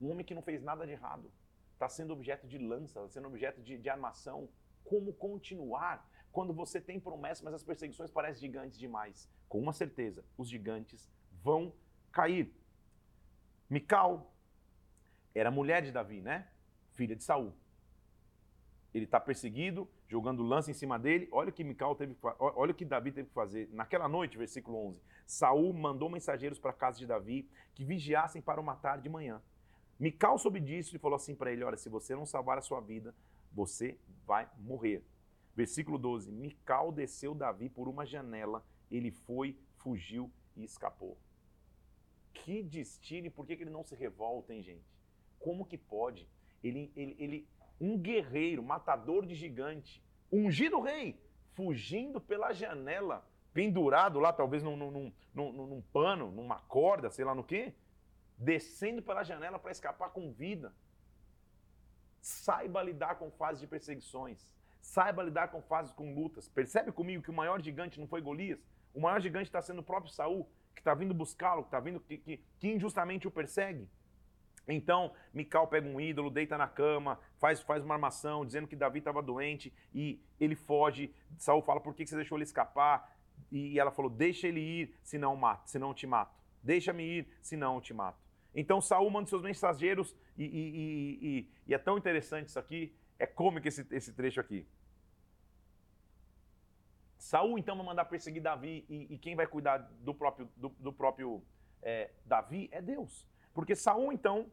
[0.00, 1.32] Um homem que não fez nada de errado.
[1.72, 4.48] Está sendo objeto de lança, está sendo objeto de, de armação.
[4.84, 9.28] Como continuar quando você tem promessa, mas as perseguições parecem gigantes demais?
[9.48, 11.10] Com uma certeza, os gigantes
[11.42, 11.74] vão
[12.12, 12.54] cair.
[13.68, 14.31] Mical
[15.34, 16.48] era mulher de Davi, né?
[16.92, 17.52] Filha de Saul.
[18.92, 21.26] Ele está perseguido, jogando lança em cima dele.
[21.32, 23.68] Olha o que Mical teve, olha o que Davi teve que fazer.
[23.72, 28.60] Naquela noite, versículo 11, Saul mandou mensageiros para a casa de Davi que vigiassem para
[28.60, 29.40] o matar de manhã.
[29.98, 32.80] Mical soube disso e falou assim para ele: Olha, se você não salvar a sua
[32.80, 33.14] vida,
[33.50, 35.02] você vai morrer.
[35.54, 41.16] Versículo 12: Mical desceu Davi por uma janela, ele foi, fugiu e escapou.
[42.34, 44.91] Que destino e por que, que ele não se revolta, hein, gente?
[45.42, 46.28] Como que pode?
[46.62, 47.48] Ele, ele, ele
[47.80, 51.20] um guerreiro, matador de gigante, ungido rei,
[51.54, 57.34] fugindo pela janela, pendurado lá, talvez num, num, num, num pano, numa corda, sei lá
[57.34, 57.74] no quê,
[58.38, 60.72] descendo pela janela para escapar com vida.
[62.20, 64.48] Saiba lidar com fases de perseguições.
[64.80, 66.48] Saiba lidar com fases com lutas.
[66.48, 68.64] Percebe comigo que o maior gigante não foi Golias?
[68.94, 71.98] O maior gigante está sendo o próprio Saul, que está vindo buscá-lo, que está vindo
[72.00, 73.88] que, que, que injustamente o persegue.
[74.66, 79.00] Então, Mical pega um ídolo, deita na cama, faz, faz uma armação, dizendo que Davi
[79.00, 81.12] estava doente e ele foge.
[81.36, 83.16] Saul fala: por que você deixou ele escapar?
[83.50, 86.40] E ela falou: deixa ele ir, senão mato, senão te mato.
[86.62, 88.22] Deixa-me ir, senão eu te mato.
[88.54, 93.26] Então Saul manda seus mensageiros e, e, e, e, é tão interessante isso aqui, é
[93.26, 94.66] cômico esse, esse trecho aqui.
[97.18, 101.42] Saul então vai mandar perseguir Davi e, quem vai cuidar do próprio, do, do próprio
[101.80, 103.26] é, Davi é Deus.
[103.54, 104.50] Porque Saul, então,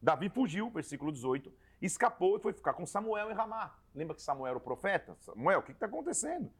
[0.00, 3.74] Davi fugiu, versículo 18, escapou e foi ficar com Samuel em Ramá.
[3.94, 5.16] Lembra que Samuel era o profeta?
[5.20, 6.50] Samuel, o que está acontecendo?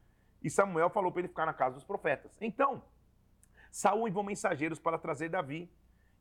[0.41, 2.31] E Samuel falou para ele ficar na casa dos profetas.
[2.41, 2.83] Então,
[3.71, 5.71] Saul enviou mensageiros para trazer Davi.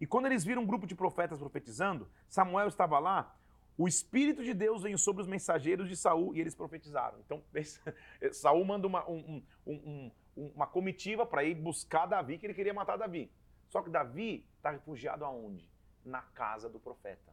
[0.01, 3.37] E quando eles viram um grupo de profetas profetizando, Samuel estava lá,
[3.77, 7.19] o Espírito de Deus veio sobre os mensageiros de Saul e eles profetizaram.
[7.25, 7.43] Então,
[8.33, 12.75] Saul manda uma, um, um, um, uma comitiva para ir buscar Davi, que ele queria
[12.75, 13.31] matar Davi.
[13.69, 15.69] Só que Davi está refugiado aonde?
[16.05, 17.33] Na casa do profeta.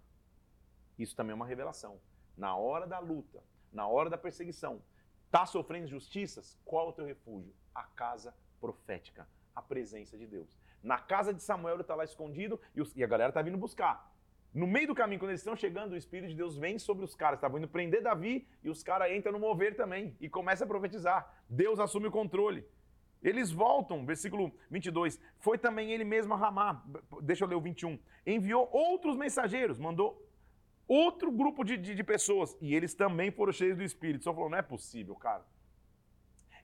[0.97, 2.01] Isso também é uma revelação.
[2.35, 4.81] Na hora da luta, na hora da perseguição,
[5.25, 6.57] está sofrendo injustiças?
[6.65, 7.53] Qual é o teu refúgio?
[7.73, 10.57] A casa profética, a presença de Deus.
[10.81, 13.57] Na casa de Samuel ele está lá escondido e, os, e a galera está vindo
[13.57, 14.11] buscar.
[14.51, 17.13] No meio do caminho, quando eles estão chegando, o Espírito de Deus vem sobre os
[17.13, 17.37] caras.
[17.37, 21.31] Estavam indo prender Davi e os caras entram no mover também e começa a profetizar.
[21.47, 22.67] Deus assume o controle.
[23.21, 25.19] Eles voltam, versículo 22.
[25.39, 26.83] Foi também ele mesmo a Ramá.
[27.21, 27.99] Deixa eu ler o 21.
[28.25, 30.25] Enviou outros mensageiros, mandou
[30.87, 32.57] outro grupo de, de, de, pessoas.
[32.61, 34.23] E eles também foram cheios do Espírito.
[34.23, 35.45] Só falou: não é possível, cara.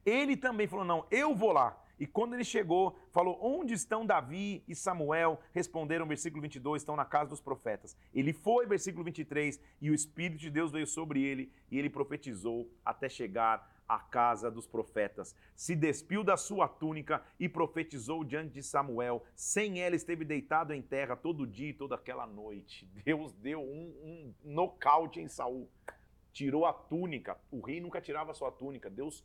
[0.05, 1.81] Ele também falou: não, eu vou lá.
[1.99, 5.39] E quando ele chegou, falou: Onde estão Davi e Samuel?
[5.53, 7.97] Responderam, versículo 22, estão na casa dos profetas.
[8.13, 12.69] Ele foi, versículo 23, e o Espírito de Deus veio sobre ele, e ele profetizou
[12.83, 15.35] até chegar à casa dos profetas.
[15.55, 19.23] Se despiu da sua túnica e profetizou diante de Samuel.
[19.35, 22.85] Sem ela esteve deitado em terra todo dia e toda aquela noite.
[23.05, 25.69] Deus deu um, um nocaute em Saul.
[26.33, 27.37] Tirou a túnica.
[27.51, 28.89] O rei nunca tirava a sua túnica.
[28.89, 29.23] Deus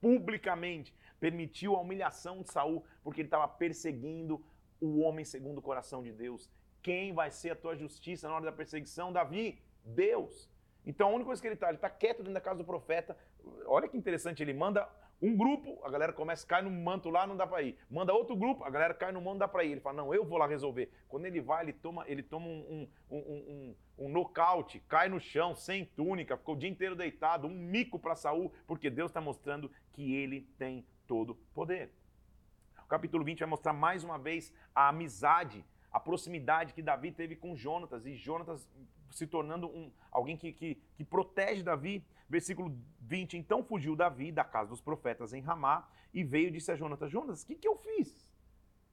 [0.00, 4.42] publicamente permitiu a humilhação de Saul porque ele estava perseguindo
[4.80, 6.48] o homem segundo o coração de Deus.
[6.82, 9.60] Quem vai ser a tua justiça na hora da perseguição, Davi?
[9.84, 10.48] Deus.
[10.86, 13.16] Então a única coisa que ele está, ele está quieto dentro da casa do profeta.
[13.66, 14.88] Olha que interessante, ele manda
[15.22, 17.76] um grupo, a galera começa, cai no manto lá, não dá para ir.
[17.90, 19.72] Manda outro grupo, a galera cai no manto, não dá para ir.
[19.72, 20.90] Ele fala, não, eu vou lá resolver.
[21.08, 23.76] Quando ele vai, ele toma, ele toma um, um, um, um,
[24.06, 28.16] um nocaute, cai no chão, sem túnica, ficou o dia inteiro deitado, um mico para
[28.16, 31.92] Saul, porque Deus está mostrando que ele tem todo poder.
[32.82, 37.34] O capítulo 20 vai mostrar mais uma vez a amizade a proximidade que Davi teve
[37.34, 38.68] com Jonatas e Jonatas
[39.10, 42.04] se tornando um, alguém que, que, que protege Davi.
[42.28, 46.70] Versículo 20: Então fugiu Davi da casa dos profetas em Ramá e veio e disse
[46.70, 48.30] a Jonatas: Jonatas, o que, que eu fiz?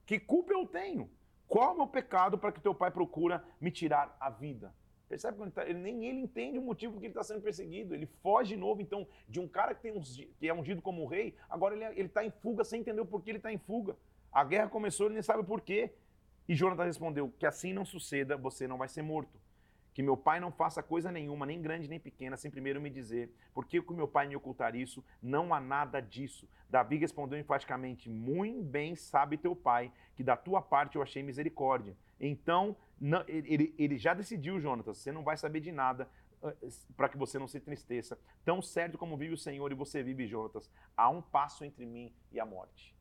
[0.06, 1.10] Que culpa eu tenho?
[1.48, 4.74] Qual é o meu pecado para que teu pai procura me tirar a vida?
[5.08, 7.96] Percebe ele, tá, ele nem ele entende o motivo que ele está sendo perseguido.
[7.96, 10.02] Ele foge de novo, então, de um cara que, tem
[10.38, 13.38] que é ungido como rei, agora ele está em fuga sem entender o porquê ele
[13.38, 13.96] está em fuga.
[14.32, 15.94] A guerra começou, ele nem sabe o porquê.
[16.48, 19.40] E Jonathan respondeu: Que assim não suceda, você não vai ser morto.
[19.98, 23.34] Que meu pai não faça coisa nenhuma, nem grande nem pequena, sem primeiro me dizer,
[23.52, 25.04] porque que meu pai me ocultar isso?
[25.20, 26.48] Não há nada disso.
[26.70, 31.98] Davi respondeu enfaticamente: Muito bem sabe teu pai, que da tua parte eu achei misericórdia.
[32.20, 36.08] Então, não, ele, ele já decidiu, Jonatas, você não vai saber de nada
[36.44, 36.54] ah,
[36.96, 38.20] para que você não se entristeça.
[38.46, 42.14] Tão certo como vive o Senhor e você vive, Jonatas, há um passo entre mim
[42.32, 42.96] e a morte.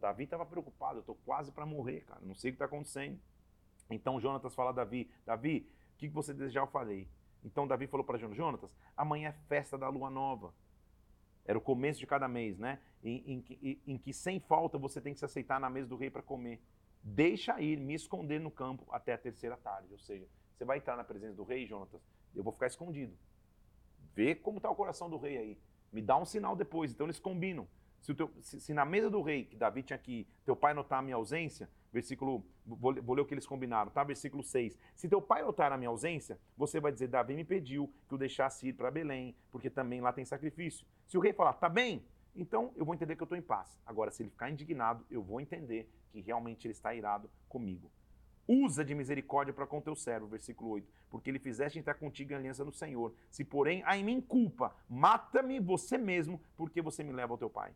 [0.00, 3.20] Davi estava preocupado, eu estou quase para morrer, cara, não sei o que está acontecendo.
[3.90, 5.66] Então Jonatas fala a Davi, Davi,
[6.06, 7.08] o que você desejar eu falei.
[7.44, 10.52] Então Davi falou para Jonatas, amanhã é festa da lua nova.
[11.44, 12.78] Era o começo de cada mês, né?
[13.02, 16.10] Em, em, em, que sem falta você tem que se aceitar na mesa do rei
[16.10, 16.60] para comer
[17.02, 19.92] deixa ir, me esconder no campo até a terceira tarde.
[19.92, 22.00] Ou seja, você vai entrar na presença do rei, Jonatas,
[22.34, 23.16] eu vou ficar escondido.
[24.14, 25.58] Vê como está o coração do rei aí.
[25.92, 26.92] Me dá um sinal depois.
[26.92, 27.66] Então eles combinam.
[28.00, 31.00] Se, teu, se, se, na mesa do rei, que Davi tinha que teu pai notar
[31.00, 34.04] a minha ausência, versículo, vou, vou, ler o que eles combinaram, tá?
[34.04, 34.78] Versículo 6.
[34.94, 38.18] Se teu pai notar a minha ausência, você vai dizer, Davi me pediu que o
[38.18, 40.86] deixasse ir para Belém, porque também lá tem sacrifício.
[41.06, 43.80] Se o rei falar, tá bem, então eu vou entender que eu estou em paz.
[43.84, 47.90] Agora, se ele ficar indignado, eu vou entender que realmente ele está irado comigo.
[48.46, 52.36] Usa de misericórdia para com teu servo, versículo 8, porque ele fizeste entrar contigo em
[52.36, 53.14] aliança no Senhor.
[53.30, 57.50] Se, porém, há em mim culpa, mata-me você mesmo, porque você me leva ao teu
[57.50, 57.74] pai.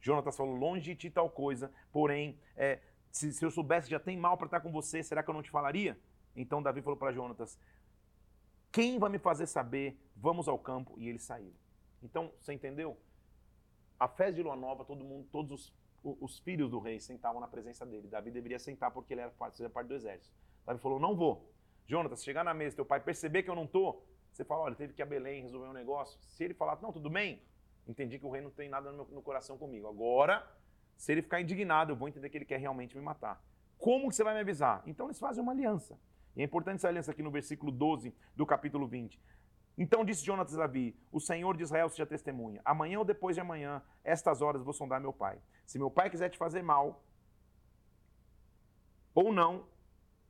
[0.00, 2.80] Jonatas falou: longe de ti tal coisa, porém, é,
[3.10, 5.42] se, se, eu soubesse já tem mal para estar com você, será que eu não
[5.42, 5.98] te falaria?
[6.34, 7.58] Então Davi falou para Jonatas:
[8.70, 9.98] quem vai me fazer saber?
[10.16, 10.94] Vamos ao campo.
[10.98, 11.52] E ele saiu.
[12.02, 12.96] Então, você entendeu?
[13.98, 17.48] A festa de lua nova, todo mundo, todos os os filhos do rei sentavam na
[17.48, 18.08] presença dele.
[18.08, 20.34] Davi deveria sentar porque ele era parte, parte do exército.
[20.66, 21.52] Davi falou: Não vou.
[21.86, 24.92] Jonatas, chegar na mesa, teu pai perceber que eu não estou, você fala: Olha, teve
[24.94, 26.18] que ir a Belém resolver um negócio.
[26.22, 27.42] Se ele falar: Não, tudo bem,
[27.86, 29.86] entendi que o rei não tem nada no, meu, no coração comigo.
[29.88, 30.48] Agora,
[31.00, 33.42] se ele ficar indignado, eu vou entender que ele quer realmente me matar.
[33.78, 34.82] Como que você vai me avisar?
[34.84, 35.98] Então eles fazem uma aliança.
[36.36, 39.18] E é importante essa aliança aqui no versículo 12 do capítulo 20.
[39.78, 42.60] Então disse Jonatas a Davi: O Senhor de Israel seja testemunha.
[42.66, 45.40] Amanhã ou depois de amanhã, estas horas vou sondar meu pai.
[45.64, 47.02] Se meu pai quiser te fazer mal,
[49.14, 49.64] ou não,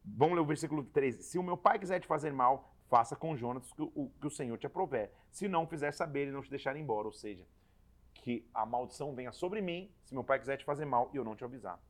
[0.05, 1.25] vamos ler o versículo 13.
[1.25, 4.57] Se o meu pai quiser te fazer mal, faça com Jonatas o, que o Senhor
[4.57, 5.11] te aprover.
[5.33, 7.09] Se não fizer saber, ele não te deixar embora.
[7.09, 7.45] Ou seja,
[8.21, 11.25] que a maldição venha sobre mim, se meu pai quiser te fazer mal e eu
[11.25, 11.81] não te avisar.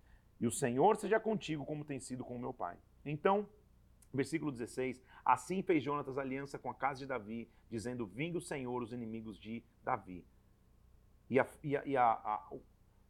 [0.41, 2.77] E o Senhor seja contigo, como tem sido com o meu pai.
[3.05, 3.49] Então,
[4.13, 8.83] Versículo 16: Assim fez Jonatas aliança com a casa de Davi, dizendo: Vingue o Senhor
[8.83, 10.27] os inimigos de Davi.
[11.29, 12.49] E, a, e, a, e a,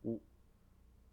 [0.02, 0.20] o,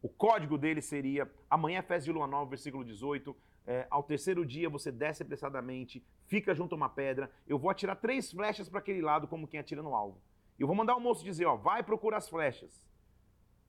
[0.02, 3.36] o código dele seria: amanhã é festa de lua nova, versículo 18.
[3.70, 7.32] É, ao terceiro dia você desce apressadamente, fica junto a uma pedra.
[7.46, 10.22] Eu vou atirar três flechas para aquele lado, como quem atira no alvo.
[10.60, 12.84] Eu vou mandar o moço dizer: ó, vai procurar as flechas.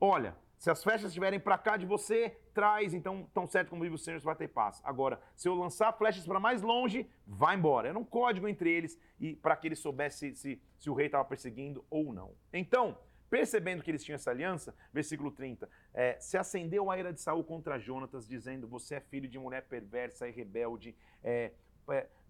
[0.00, 3.94] Olha, se as flechas estiverem para cá de você, traz, então, tão certo como vive
[3.94, 4.80] o Senhor, você vai ter paz.
[4.84, 7.88] Agora, se eu lançar flechas para mais longe, vai embora.
[7.88, 11.24] Era um código entre eles e para que eles soubessem se, se, o rei estava
[11.24, 12.32] perseguindo ou não.
[12.52, 12.98] Então,
[13.30, 17.44] percebendo que eles tinham essa aliança, versículo 30, é, se acendeu a ira de Saul
[17.44, 20.96] contra Jonatas, dizendo: Você é filho de mulher perversa e rebelde.
[21.22, 21.52] É, é,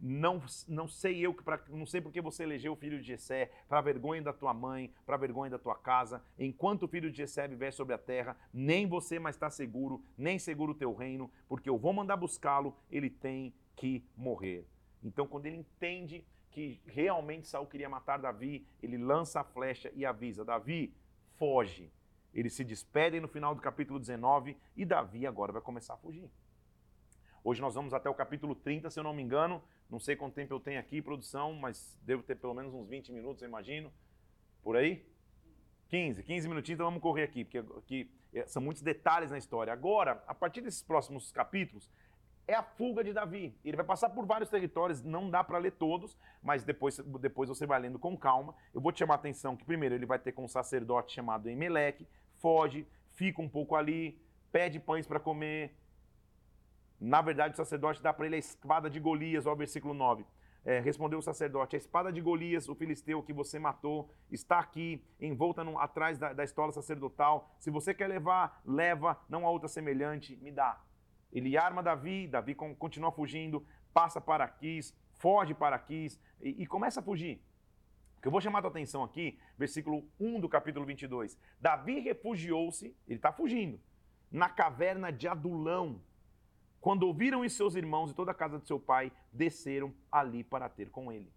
[0.01, 3.81] não, não sei eu, pra, não sei porque você elegeu o filho de Jessé, para
[3.81, 7.73] vergonha da tua mãe, para vergonha da tua casa, enquanto o filho de Jessé viver
[7.73, 11.77] sobre a terra, nem você mais está seguro, nem seguro o teu reino, porque eu
[11.77, 14.67] vou mandar buscá-lo, ele tem que morrer.
[15.03, 20.05] Então, quando ele entende que realmente Saul queria matar Davi, ele lança a flecha e
[20.05, 20.93] avisa: Davi,
[21.37, 21.93] foge.
[22.35, 26.31] Eles se despedem no final do capítulo 19 e Davi agora vai começar a fugir.
[27.49, 29.63] Hoje nós vamos até o capítulo 30, se eu não me engano.
[29.89, 33.11] Não sei quanto tempo eu tenho aqui, produção, mas devo ter pelo menos uns 20
[33.11, 33.91] minutos, eu imagino.
[34.63, 35.03] Por aí?
[35.89, 39.73] 15, 15 minutinhos, então vamos correr aqui, porque aqui é, são muitos detalhes na história.
[39.73, 41.91] Agora, a partir desses próximos capítulos,
[42.47, 43.59] é a fuga de Davi.
[43.65, 47.65] Ele vai passar por vários territórios, não dá para ler todos, mas depois, depois você
[47.65, 48.55] vai lendo com calma.
[48.75, 51.49] Eu vou te chamar a atenção que primeiro ele vai ter com um sacerdote chamado
[51.49, 54.21] Emelec, foge, fica um pouco ali,
[54.53, 55.75] pede pães para comer,
[57.01, 60.25] na verdade, o sacerdote dá para ele a espada de Golias, ó, versículo 9.
[60.65, 65.03] É, respondeu o sacerdote: A espada de Golias, o filisteu que você matou, está aqui,
[65.21, 67.55] envolta no, atrás da, da estola sacerdotal.
[67.59, 70.83] Se você quer levar, leva, não há outra semelhante, me dá.
[71.33, 77.01] Ele arma Davi, Davi continua fugindo, passa para Aquis, foge para Aquis e, e começa
[77.01, 77.43] a fugir.
[78.17, 81.39] O que eu vou chamar a tua atenção aqui, versículo 1 do capítulo 22.
[81.61, 83.81] Davi refugiou-se, ele está fugindo,
[84.31, 86.03] na caverna de Adulão.
[86.81, 90.69] Quando ouviram isso seus irmãos e toda a casa de seu pai, desceram ali para
[90.69, 91.33] ter com ele.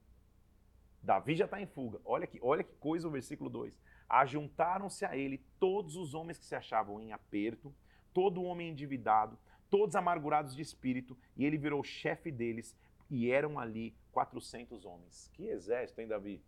[1.01, 1.99] Davi já está em fuga.
[2.05, 3.73] Olha que, olha que coisa o versículo 2.
[4.07, 7.73] Ajuntaram-se a ele todos os homens que se achavam em aperto,
[8.13, 9.37] todo homem endividado,
[9.69, 12.75] todos amargurados de espírito, e ele virou chefe deles,
[13.09, 15.29] e eram ali 400 homens.
[15.33, 16.43] Que exército, hein, Davi?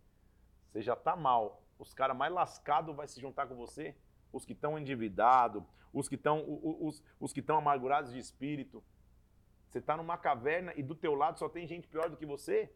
[0.70, 1.62] Você já está mal.
[1.78, 3.96] Os caras mais lascados vai se juntar com você?
[4.32, 5.62] Os que estão endividados,
[5.94, 8.82] os que estão os, os que estão amargurados de espírito.
[9.68, 12.70] Você está numa caverna e do teu lado só tem gente pior do que você?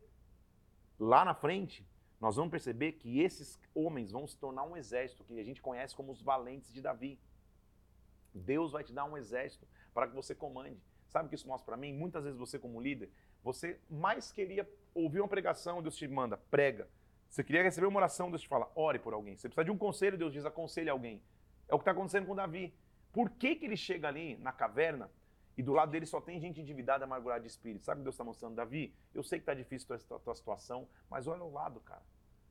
[0.99, 1.87] Lá na frente,
[2.21, 5.95] nós vamos perceber que esses homens vão se tornar um exército que a gente conhece
[5.95, 7.21] como os valentes de Davi.
[8.35, 10.81] Deus vai te dar um exército para que você comande.
[11.09, 11.93] Sabe o que isso mostra para mim?
[11.93, 13.11] Muitas vezes você, como líder,
[13.43, 16.89] você mais queria ouvir uma pregação, Deus te manda, prega.
[17.29, 19.37] Você queria receber uma oração, Deus te fala, ore por alguém.
[19.37, 21.23] Você precisa de um conselho, Deus diz, aconselhe alguém.
[21.69, 22.75] É o que está acontecendo com Davi.
[23.13, 25.11] Por que, que ele chega ali na caverna
[25.59, 27.85] e do lado dele só tem gente endividada, amargurada de espírito.
[27.85, 28.55] Sabe o que Deus está mostrando?
[28.55, 32.03] Davi, eu sei que está difícil a tua, tua situação, mas olha o lado, cara.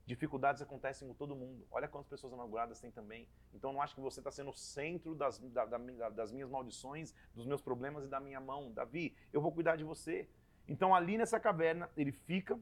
[0.06, 1.66] Dificuldades acontecem com todo mundo.
[1.72, 3.26] Olha quantas pessoas amarguradas tem também.
[3.54, 5.78] Então não acho que você está sendo o centro das, da, da,
[6.10, 8.74] das minhas maldições, dos meus problemas e da minha mão.
[8.74, 10.28] Davi, eu vou cuidar de você.
[10.68, 12.60] Então ali nessa caverna, ele fica,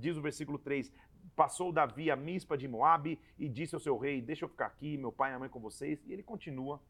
[0.00, 0.92] diz o versículo 3,
[1.36, 4.96] passou Davi a mispa de Moabe e disse ao seu rei, deixa eu ficar aqui,
[4.96, 6.04] meu pai e minha mãe com vocês.
[6.04, 6.80] E ele continua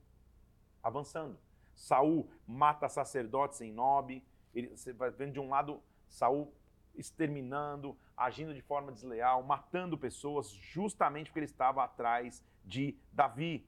[0.82, 1.38] avançando.
[1.74, 4.22] Saul mata sacerdotes em Nob.
[4.54, 6.52] Ele, você vai vendo de um lado Saul
[6.94, 13.64] exterminando, agindo de forma desleal, matando pessoas, justamente porque ele estava atrás de Davi.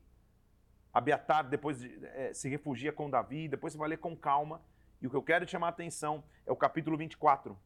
[0.93, 4.61] Abiatar depois de, é, se refugia com Davi, depois você vai ler com calma.
[5.01, 7.57] E o que eu quero chamar a atenção é o capítulo 24,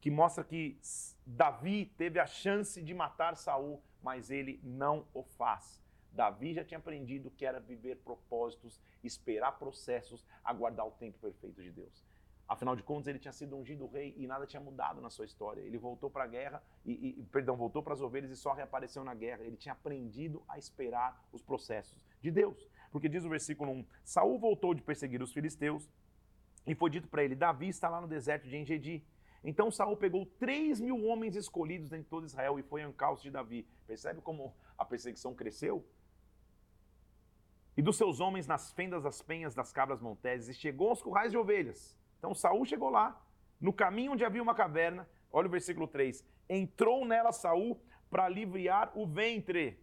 [0.00, 0.78] que mostra que
[1.26, 5.82] Davi teve a chance de matar Saul, mas ele não o faz.
[6.18, 11.70] Davi já tinha aprendido que era viver propósitos, esperar processos, aguardar o tempo perfeito de
[11.70, 12.04] Deus.
[12.48, 15.60] Afinal de contas, ele tinha sido ungido rei e nada tinha mudado na sua história.
[15.60, 19.04] Ele voltou para a guerra e, e, perdão, voltou para as ovelhas e só reapareceu
[19.04, 19.44] na guerra.
[19.44, 22.68] Ele tinha aprendido a esperar os processos de Deus.
[22.90, 25.88] Porque diz o versículo 1: Saul voltou de perseguir os filisteus
[26.66, 29.06] e foi dito para ele: Davi está lá no deserto de Engedi.
[29.44, 33.30] Então Saul pegou 3 mil homens escolhidos de todo Israel e foi ao encalço de
[33.30, 33.68] Davi.
[33.86, 35.86] Percebe como a perseguição cresceu?
[37.78, 41.30] E dos seus homens nas fendas das penhas das cabras monteses, e chegou aos currais
[41.30, 41.96] de ovelhas.
[42.18, 43.24] Então Saul chegou lá,
[43.60, 48.90] no caminho onde havia uma caverna, olha o versículo 3, entrou nela Saul para aliviar
[48.96, 49.78] o ventre,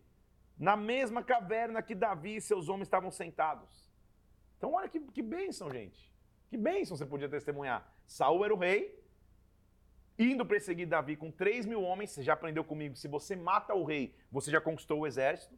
[0.57, 3.89] na mesma caverna que Davi e seus homens estavam sentados.
[4.57, 6.13] Então olha que, que bênção, gente.
[6.49, 7.89] Que bênção você podia testemunhar.
[8.05, 9.01] Saul era o rei,
[10.19, 13.85] indo perseguir Davi com 3 mil homens, você já aprendeu comigo, se você mata o
[13.85, 15.55] rei, você já conquistou o exército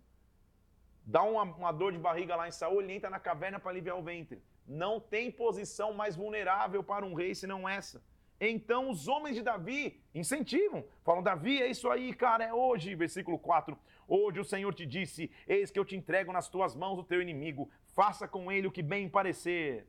[1.08, 3.98] dá uma, uma dor de barriga lá em Saul, ele entra na caverna para aliviar
[3.98, 4.44] o ventre.
[4.68, 8.04] Não tem posição mais vulnerável para um rei senão essa.
[8.40, 12.94] Então os homens de Davi incentivam, falam: Davi, é isso aí, cara, é hoje.
[12.94, 17.00] Versículo 4: Hoje o Senhor te disse: Eis que eu te entrego nas tuas mãos
[17.00, 19.88] o teu inimigo, faça com ele o que bem parecer.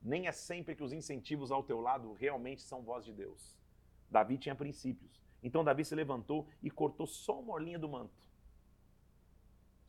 [0.00, 3.56] Nem é sempre que os incentivos ao teu lado realmente são voz de Deus.
[4.10, 5.22] Davi tinha princípios.
[5.42, 8.31] Então Davi se levantou e cortou só uma orlinha do manto.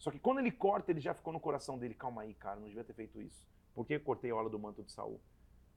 [0.04, 2.68] Só que quando ele corta, ele já ficou no coração dele, calma aí, cara, não
[2.68, 3.48] devia ter feito isso.
[3.74, 5.18] Por que eu cortei a ola do manto de Saul?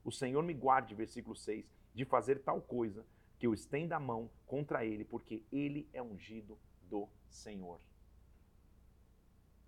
[0.05, 1.64] O Senhor me guarde, versículo 6,
[1.95, 3.07] de fazer tal coisa
[3.39, 6.59] que eu estenda a mão contra ele, porque ele é ungido
[6.91, 7.79] do Senhor.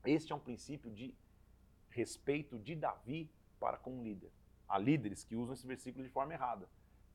[0.04, 1.14] Este é um princípio de
[1.90, 3.30] respeito de Davi
[3.60, 4.32] para com o líder.
[4.68, 6.68] Há líderes que usam esse versículo de forma errada.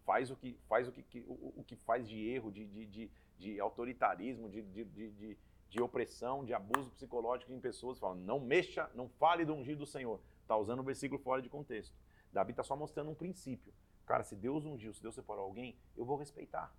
[0.05, 3.11] Faz o que faz o que, o, o que faz de erro, de, de, de,
[3.37, 5.37] de autoritarismo, de, de, de,
[5.73, 9.85] de opressão, de abuso psicológico em pessoas, falam, não mexa, não fale do ungido do
[9.87, 10.21] Senhor.
[10.43, 11.95] Está usando o versículo fora de contexto.
[12.31, 13.73] Davi está só mostrando um princípio.
[14.05, 16.71] Cara, se Deus ungiu, se Deus separou alguém, eu vou respeitar.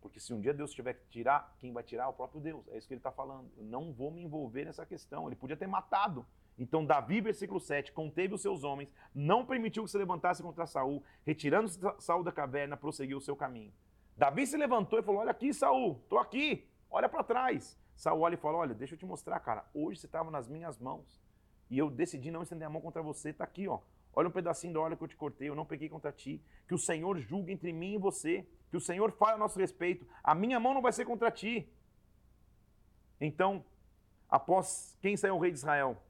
[0.00, 2.68] Porque se um dia Deus tiver que tirar, quem vai tirar é o próprio Deus.
[2.68, 3.50] É isso que ele está falando.
[3.56, 5.26] Eu não vou me envolver nessa questão.
[5.26, 6.24] Ele podia ter matado.
[6.56, 11.02] Então, Davi, versículo 7, conteve os seus homens, não permitiu que se levantasse contra Saul,
[11.26, 11.68] retirando
[11.98, 13.72] Saul da caverna, prosseguiu o seu caminho.
[14.16, 17.79] Davi se levantou e falou: Olha aqui, Saul, estou aqui, olha para trás.
[18.00, 19.62] Saul olha e fala: Olha, deixa eu te mostrar, cara.
[19.74, 21.22] Hoje você estava nas minhas mãos.
[21.68, 23.28] E eu decidi não estender a mão contra você.
[23.28, 23.78] Está aqui, ó.
[24.14, 25.50] Olha um pedacinho da hora que eu te cortei.
[25.50, 26.42] Eu não peguei contra ti.
[26.66, 28.48] Que o Senhor julgue entre mim e você.
[28.70, 30.06] Que o Senhor fale a nosso respeito.
[30.24, 31.70] A minha mão não vai ser contra ti.
[33.20, 33.62] Então,
[34.30, 36.02] após quem saiu o rei de Israel?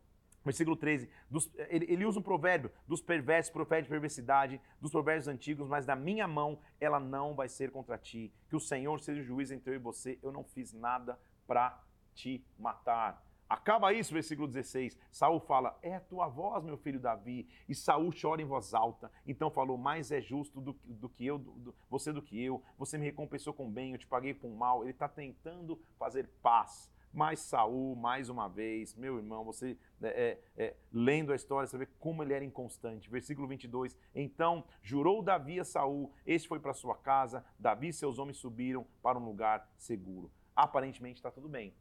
[0.45, 5.29] Versículo 13, dos, ele, ele, usa um provérbio, dos perversos profetas de perversidade, dos provérbios
[5.29, 8.33] antigos, mas da minha mão ela não vai ser contra ti.
[8.49, 11.19] Que o Senhor seja o juiz entre eu e você, eu não fiz nada
[11.51, 11.83] para
[12.15, 13.21] te matar.
[13.49, 14.97] Acaba isso, versículo 16.
[15.11, 17.49] Saul fala: É a tua voz, meu filho Davi.
[17.69, 19.11] E Saul chora em voz alta.
[19.27, 22.63] Então falou: Mais é justo do, do que eu, do, você do que eu.
[22.79, 24.85] Você me recompensou com bem, eu te paguei com mal.
[24.85, 26.89] Ele está tentando fazer paz.
[27.13, 31.77] Mas Saul, mais uma vez, meu irmão, você é, é, é, lendo a história, você
[31.77, 33.11] vê como ele era inconstante.
[33.11, 33.97] Versículo 22.
[34.15, 37.45] Então jurou Davi a Saul: Este foi para sua casa.
[37.59, 40.31] Davi e seus homens subiram para um lugar seguro.
[40.61, 41.73] Aparentemente está tudo bem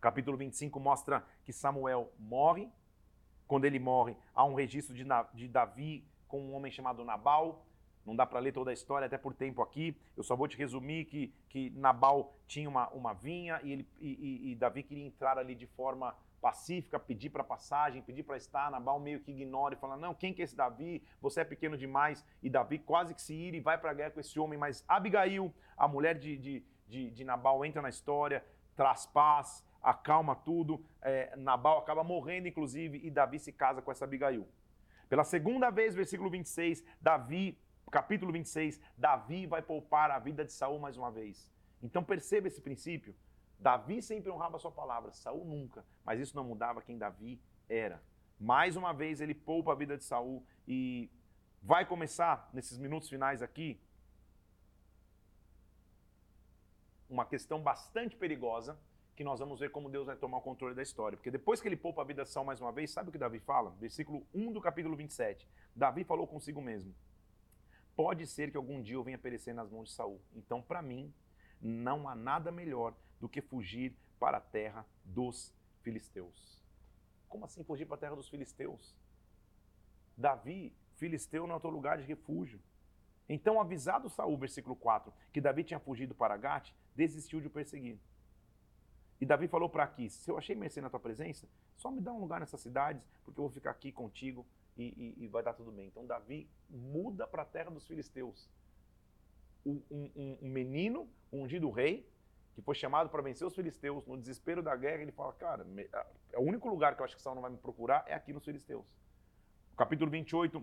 [0.00, 2.68] Capítulo 25 mostra que Samuel morre.
[3.46, 7.64] Quando ele morre, há um registro de, de Davi com um homem chamado Nabal.
[8.04, 9.96] Não dá para ler toda a história, até por tempo aqui.
[10.16, 14.08] Eu só vou te resumir que, que Nabal tinha uma, uma vinha e, ele, e,
[14.08, 18.70] e, e Davi queria entrar ali de forma pacífica, pedir para passagem, pedir para estar.
[18.70, 21.02] Nabal meio que ignora e fala: Não, quem que é esse Davi?
[21.22, 22.22] Você é pequeno demais.
[22.42, 24.58] E Davi quase que se ira e vai para a guerra com esse homem.
[24.58, 28.44] Mas Abigail, a mulher de, de, de, de Nabal, entra na história,
[28.76, 30.84] traz paz, acalma tudo.
[31.02, 34.46] É, Nabal acaba morrendo, inclusive, e Davi se casa com essa Abigail.
[35.08, 37.58] Pela segunda vez, versículo 26, Davi,
[37.90, 41.50] capítulo 26, Davi vai poupar a vida de Saul mais uma vez.
[41.82, 43.14] Então perceba esse princípio.
[43.58, 48.02] Davi sempre honrava a sua palavra, Saul nunca, mas isso não mudava quem Davi era.
[48.40, 51.10] Mais uma vez ele poupa a vida de Saul e
[51.62, 53.80] vai começar nesses minutos finais aqui
[57.08, 58.78] uma questão bastante perigosa
[59.14, 61.16] que nós vamos ver como Deus vai tomar o controle da história.
[61.16, 63.18] Porque depois que ele poupa a vida de Saul mais uma vez, sabe o que
[63.18, 63.70] Davi fala?
[63.78, 65.48] Versículo 1 do capítulo 27.
[65.74, 66.94] Davi falou consigo mesmo:
[67.94, 70.20] Pode ser que algum dia eu venha perecer nas mãos de Saul.
[70.34, 71.12] Então, para mim,
[71.60, 76.62] não há nada melhor do que fugir para a terra dos filisteus.
[77.28, 78.96] Como assim fugir para a terra dos filisteus?
[80.16, 82.60] Davi, filisteu não é teu lugar de refúgio.
[83.28, 87.98] Então, avisado Saul, versículo 4, que Davi tinha fugido para Gate, desistiu de o perseguir.
[89.20, 92.12] E Davi falou para Aquis: Se eu achei mercê na tua presença, só me dá
[92.12, 95.54] um lugar nessas cidades, porque eu vou ficar aqui contigo e, e, e vai dar
[95.54, 95.86] tudo bem.
[95.86, 98.48] Então Davi muda para a terra dos filisteus.
[99.64, 102.06] Um, um, um menino, um ungido rei,
[102.54, 105.66] que foi chamado para vencer os filisteus, no desespero da guerra, ele fala: Cara,
[106.32, 108.32] é o único lugar que eu acho que Saul não vai me procurar é aqui
[108.32, 108.84] nos filisteus.
[109.72, 110.62] O capítulo 28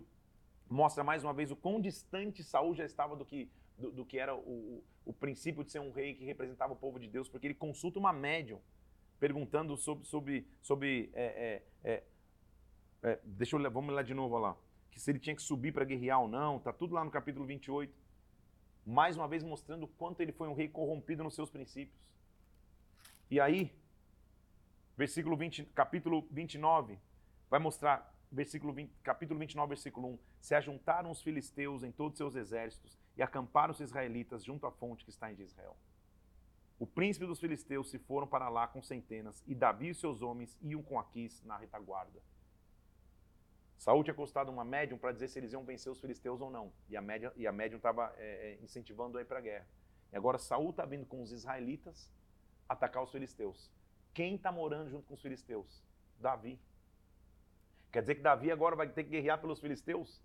[0.69, 3.51] mostra mais uma vez o quão distante Saul já estava do que
[3.81, 6.99] do, do que era o, o, princípio de ser um rei que representava o povo
[6.99, 8.61] de Deus, porque ele consulta uma médium
[9.19, 10.05] perguntando sobre.
[10.05, 12.03] sobre, sobre é, é, é,
[13.03, 14.55] é deixa eu vamos lá de novo lá.
[14.91, 17.45] Que se ele tinha que subir para guerrear ou não, tá tudo lá no capítulo
[17.45, 17.93] 28.
[18.85, 21.99] Mais uma vez mostrando o quanto ele foi um rei corrompido nos seus princípios.
[23.29, 23.71] E aí,
[24.97, 26.99] versículo 20, capítulo 29,
[27.49, 32.17] vai mostrar versículo 20, capítulo 29, versículo 1, se ajuntaram os filisteus em todos os
[32.17, 35.75] seus exércitos e acamparam os israelitas junto à fonte que está em Israel.
[36.79, 40.57] O príncipe dos filisteus se foram para lá com centenas, e Davi e seus homens
[40.61, 42.21] iam com Aquis na retaguarda.
[43.77, 46.71] Saúl tinha costado uma médium para dizer se eles iam vencer os filisteus ou não.
[46.87, 49.67] E a, média, e a médium estava é, é, incentivando a ir para a guerra.
[50.11, 52.11] E agora Saúl está vindo com os israelitas
[52.69, 53.71] atacar os filisteus.
[54.13, 55.83] Quem está morando junto com os filisteus?
[56.19, 56.59] Davi.
[57.91, 60.21] Quer dizer que Davi agora vai ter que guerrear pelos filisteus?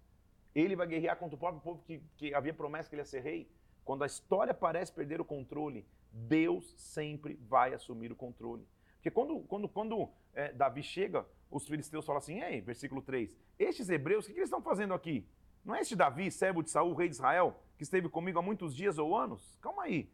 [0.58, 3.20] Ele vai guerrear contra o próprio povo que, que havia promessa que ele ia ser
[3.20, 3.46] rei?
[3.84, 8.66] Quando a história parece perder o controle, Deus sempre vai assumir o controle.
[8.94, 13.90] Porque quando, quando, quando é, Davi chega, os filisteus falam assim: Ei, versículo 3, estes
[13.90, 15.28] hebreus, o que, que eles estão fazendo aqui?
[15.62, 18.74] Não é este Davi, servo de Saul, rei de Israel, que esteve comigo há muitos
[18.74, 19.58] dias ou anos?
[19.60, 20.10] Calma aí.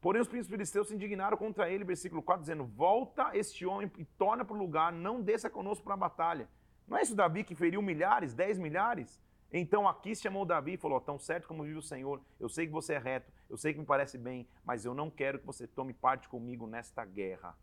[0.00, 4.04] Porém, os príncipes filisteus se indignaram contra ele, versículo 4, dizendo: Volta este homem e
[4.04, 6.48] torna para o lugar, não desça conosco para a batalha.
[6.86, 9.20] Não é esse Davi que feriu milhares, dez milhares?
[9.52, 12.72] Então aqui chamou Davi e falou: Tão certo como vive o Senhor, eu sei que
[12.72, 15.66] você é reto, eu sei que me parece bem, mas eu não quero que você
[15.66, 17.56] tome parte comigo nesta guerra.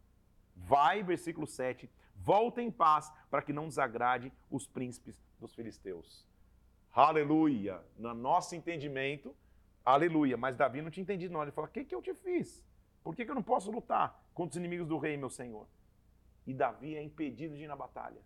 [0.55, 6.25] Vai, versículo 7, volta em paz para que não desagrade os príncipes dos filisteus.
[6.93, 7.81] Aleluia!
[7.97, 9.35] No nosso entendimento,
[9.87, 10.35] Aleluia.
[10.35, 11.41] Mas Davi não tinha entendido, não.
[11.41, 12.61] Ele falou: O que, que eu te fiz?
[13.01, 15.65] Por que, que eu não posso lutar contra os inimigos do rei, meu senhor?
[16.45, 18.21] E Davi é impedido de ir na batalha.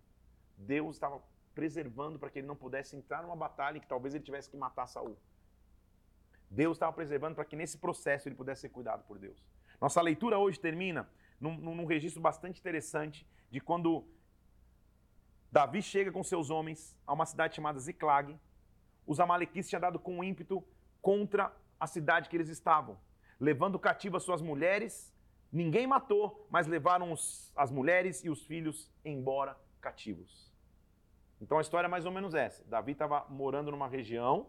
[0.58, 1.22] Deus estava
[1.54, 4.86] preservando para que ele não pudesse entrar numa batalha que talvez ele tivesse que matar
[4.86, 5.16] Saul.
[6.50, 9.42] Deus estava preservando para que nesse processo ele pudesse ser cuidado por Deus.
[9.80, 11.08] Nossa leitura hoje termina
[11.40, 14.04] num, num registro bastante interessante de quando
[15.50, 18.38] Davi chega com seus homens a uma cidade chamada Ziklag.
[19.06, 20.64] Os amalequitas tinham dado com ímpeto
[21.00, 22.98] contra a cidade que eles estavam,
[23.40, 25.12] levando cativo as suas mulheres
[25.52, 30.50] Ninguém matou, mas levaram os, as mulheres e os filhos embora cativos.
[31.42, 32.64] Então a história é mais ou menos essa.
[32.66, 34.48] Davi estava morando numa região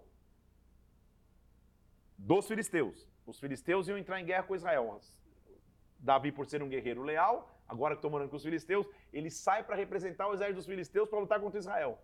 [2.16, 3.10] dos filisteus.
[3.26, 5.02] Os filisteus iam entrar em guerra com Israel.
[5.98, 9.64] Davi, por ser um guerreiro leal, agora que estou morando com os filisteus, ele sai
[9.64, 12.00] para representar o exército dos filisteus para lutar contra Israel.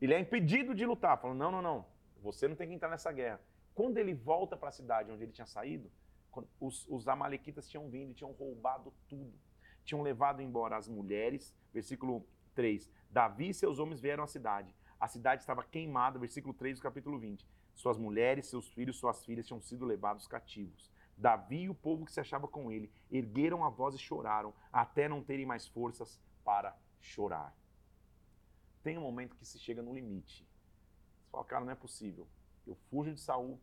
[0.00, 1.86] Ele é impedido de lutar, falando: não, não, não,
[2.20, 3.40] você não tem que entrar nessa guerra.
[3.72, 5.88] Quando ele volta para a cidade onde ele tinha saído,
[6.58, 9.32] os, os amalequitas tinham vindo e tinham roubado tudo.
[9.84, 12.90] Tinham levado embora as mulheres, versículo 3.
[13.10, 14.74] Davi e seus homens vieram à cidade.
[15.00, 17.46] A cidade estava queimada, versículo 3 do capítulo 20.
[17.74, 20.90] Suas mulheres, seus filhos, suas filhas tinham sido levados cativos.
[21.16, 25.08] Davi e o povo que se achava com ele ergueram a voz e choraram, até
[25.08, 27.56] não terem mais forças para chorar.
[28.82, 30.46] Tem um momento que se chega no limite.
[31.24, 32.26] Você fala, cara, não é possível.
[32.66, 33.60] Eu fujo de Saul,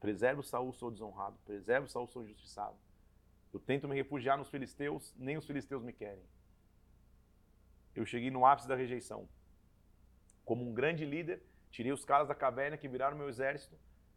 [0.00, 2.76] preservo Saul, sou desonrado, preservo Saul, sou injustiçado.
[3.52, 6.24] Eu tento me refugiar nos filisteus, nem os filisteus me querem.
[7.96, 9.28] Eu cheguei no ápice da rejeição.
[10.44, 13.76] Como um grande líder, tirei os caras da caverna que viraram meu exército,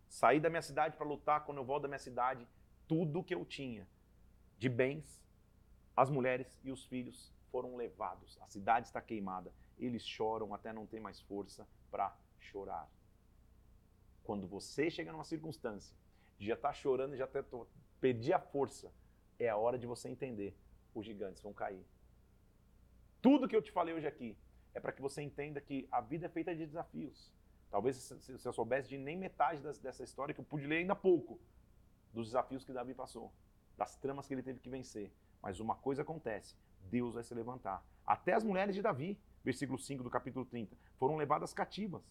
[0.09, 2.45] Saí da minha cidade para lutar, quando eu volto da minha cidade,
[2.87, 3.87] tudo que eu tinha
[4.57, 5.23] de bens,
[5.95, 8.37] as mulheres e os filhos foram levados.
[8.41, 9.53] A cidade está queimada.
[9.77, 12.89] Eles choram até não ter mais força para chorar.
[14.23, 15.95] Quando você chega numa circunstância
[16.39, 17.43] já estar tá chorando, já até
[18.01, 18.91] perdi a força,
[19.37, 20.57] é a hora de você entender:
[20.93, 21.85] os gigantes vão cair.
[23.21, 24.37] Tudo que eu te falei hoje aqui
[24.73, 27.33] é para que você entenda que a vida é feita de desafios.
[27.69, 31.39] Talvez se eu soubesse de nem metade dessa história, que eu pude ler ainda pouco,
[32.13, 33.31] dos desafios que Davi passou,
[33.77, 35.11] das tramas que ele teve que vencer.
[35.41, 36.55] Mas uma coisa acontece:
[36.89, 37.85] Deus vai se levantar.
[38.05, 42.01] Até as mulheres de Davi, versículo 5 do capítulo 30, foram levadas cativas.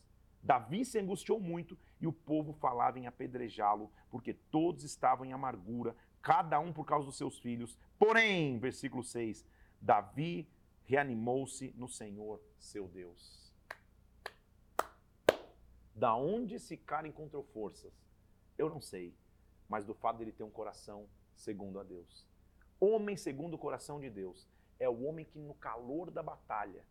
[0.43, 5.97] Davi se angustiou muito e o povo falava em apedrejá-lo, porque todos estavam em amargura,
[6.23, 7.77] cada um por causa dos seus filhos.
[7.99, 9.45] Porém, versículo 6,
[9.81, 10.49] Davi
[10.89, 13.53] reanimou-se no Senhor, seu Deus.
[15.95, 17.93] Da onde esse cara encontrou forças?
[18.57, 19.15] Eu não sei,
[19.69, 22.27] mas do fato dele ter um coração segundo a Deus.
[22.81, 24.49] Homem segundo o coração de Deus
[24.81, 26.83] é o homem que no calor da batalha,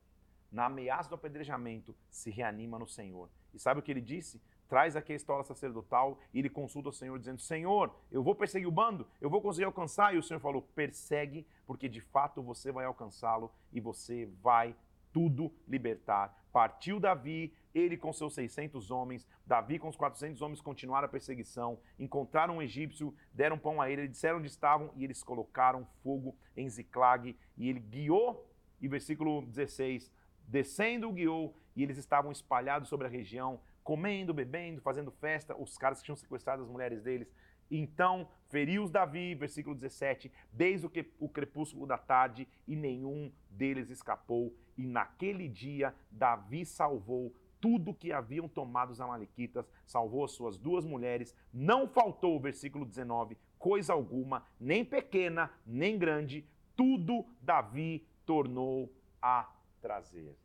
[0.52, 3.32] na ameaça do apedrejamento, se reanima no Senhor.
[3.52, 4.39] E sabe o que ele disse?
[4.68, 8.68] Traz aqui a história sacerdotal e ele consulta o Senhor dizendo: Senhor, eu vou perseguir
[8.68, 10.13] o bando, eu vou conseguir alcançar.
[10.13, 14.76] E o Senhor falou: persegue, porque de fato você vai alcançá-lo e você vai
[15.13, 16.36] tudo libertar.
[16.51, 21.80] Partiu Davi, ele com seus 600 homens, Davi com os 400 homens continuaram a perseguição,
[21.97, 26.68] encontraram um egípcio, deram pão a ele, disseram onde estavam e eles colocaram fogo em
[26.70, 28.47] Ziclag e ele guiou,
[28.82, 30.11] e versículo 16,
[30.47, 36.00] descendo guiou e eles estavam espalhados sobre a região, comendo, bebendo, fazendo festa, os caras
[36.00, 37.34] que tinham sequestrado as mulheres deles.
[37.72, 40.86] Então feriu-os Davi, versículo 17, desde
[41.18, 44.54] o crepúsculo da tarde, e nenhum deles escapou.
[44.78, 50.84] E naquele dia Davi salvou tudo que haviam tomado os amalequitas, salvou as suas duas
[50.84, 59.50] mulheres, não faltou, versículo 19, coisa alguma, nem pequena, nem grande, tudo Davi tornou a
[59.82, 60.36] trazer.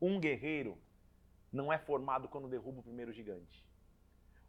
[0.00, 0.78] Um guerreiro
[1.52, 3.64] não é formado quando derruba o primeiro gigante.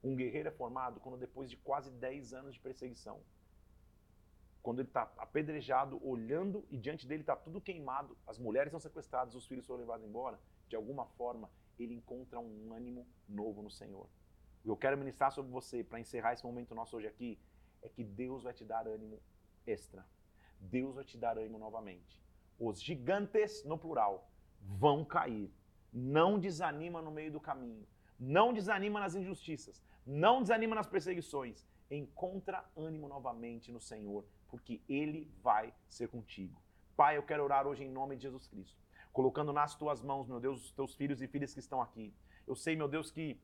[0.04, 3.22] Um guerreiro é formado quando depois de quase 10 anos de perseguição,
[4.62, 9.36] quando ele está apedrejado, olhando e diante dele está tudo queimado, as mulheres são sequestradas,
[9.36, 11.49] os filhos foram levados embora, de alguma forma
[11.80, 14.08] ele encontra um ânimo novo no Senhor.
[14.60, 17.39] O que eu quero ministrar sobre você, para encerrar esse momento nosso hoje aqui,
[17.82, 19.20] é que Deus vai te dar ânimo
[19.66, 20.06] extra.
[20.60, 22.22] Deus vai te dar ânimo novamente.
[22.60, 24.30] Os gigantes, no plural,
[24.62, 25.52] vão cair.
[25.91, 27.85] Não desanima no meio do caminho.
[28.17, 29.81] Não desanima nas injustiças.
[30.05, 31.65] Não desanima nas perseguições.
[31.89, 36.61] Encontra ânimo novamente no Senhor porque Ele vai ser contigo.
[36.95, 38.77] Pai, eu quero orar hoje em nome de Jesus Cristo,
[39.11, 42.13] colocando nas tuas mãos, meu Deus, os teus filhos e filhas que estão aqui.
[42.45, 43.39] Eu sei, meu Deus, que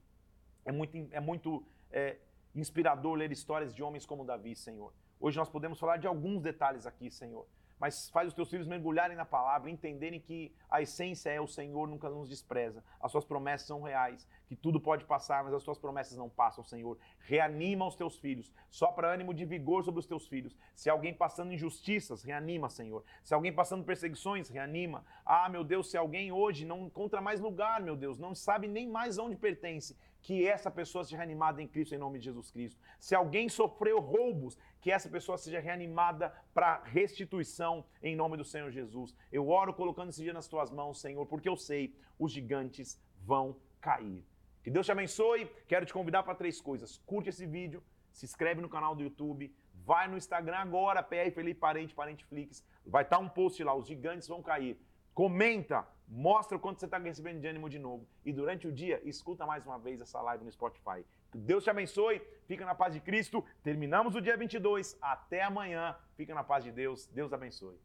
[0.65, 2.17] é muito, é muito é,
[2.53, 4.93] inspirador ler histórias de homens como Davi, Senhor.
[5.19, 7.47] Hoje nós podemos falar de alguns detalhes aqui, Senhor
[7.79, 11.87] mas faz os teus filhos mergulharem na palavra, entenderem que a essência é o Senhor
[11.87, 12.83] nunca nos despreza.
[12.99, 16.63] As suas promessas são reais, que tudo pode passar, mas as tuas promessas não passam,
[16.63, 16.97] Senhor.
[17.19, 20.57] Reanima os teus filhos, sopra ânimo de vigor sobre os teus filhos.
[20.75, 23.03] Se alguém passando injustiças, reanima, Senhor.
[23.23, 25.05] Se alguém passando perseguições, reanima.
[25.25, 28.87] Ah, meu Deus, se alguém hoje não encontra mais lugar, meu Deus, não sabe nem
[28.87, 32.79] mais onde pertence, que essa pessoa seja reanimada em Cristo, em nome de Jesus Cristo.
[32.99, 38.71] Se alguém sofreu roubos, que essa pessoa seja reanimada para restituição, em nome do Senhor
[38.71, 39.15] Jesus.
[39.31, 43.57] Eu oro colocando esse dia nas tuas mãos, Senhor, porque eu sei, os gigantes vão
[43.81, 44.25] cair.
[44.63, 45.49] Que Deus te abençoe.
[45.67, 46.97] Quero te convidar para três coisas.
[47.05, 49.53] Curte esse vídeo, se inscreve no canal do YouTube,
[49.87, 52.61] Vai no Instagram agora, PR Felipe Parente, Parenteflix.
[52.85, 54.77] Vai estar um post lá, os gigantes vão cair.
[55.13, 58.05] Comenta, mostra o quanto você está recebendo de ânimo de novo.
[58.25, 61.05] E durante o dia, escuta mais uma vez essa live no Spotify.
[61.33, 63.43] Deus te abençoe, fica na paz de Cristo.
[63.63, 65.95] Terminamos o dia 22, até amanhã.
[66.15, 67.77] Fica na paz de Deus, Deus abençoe.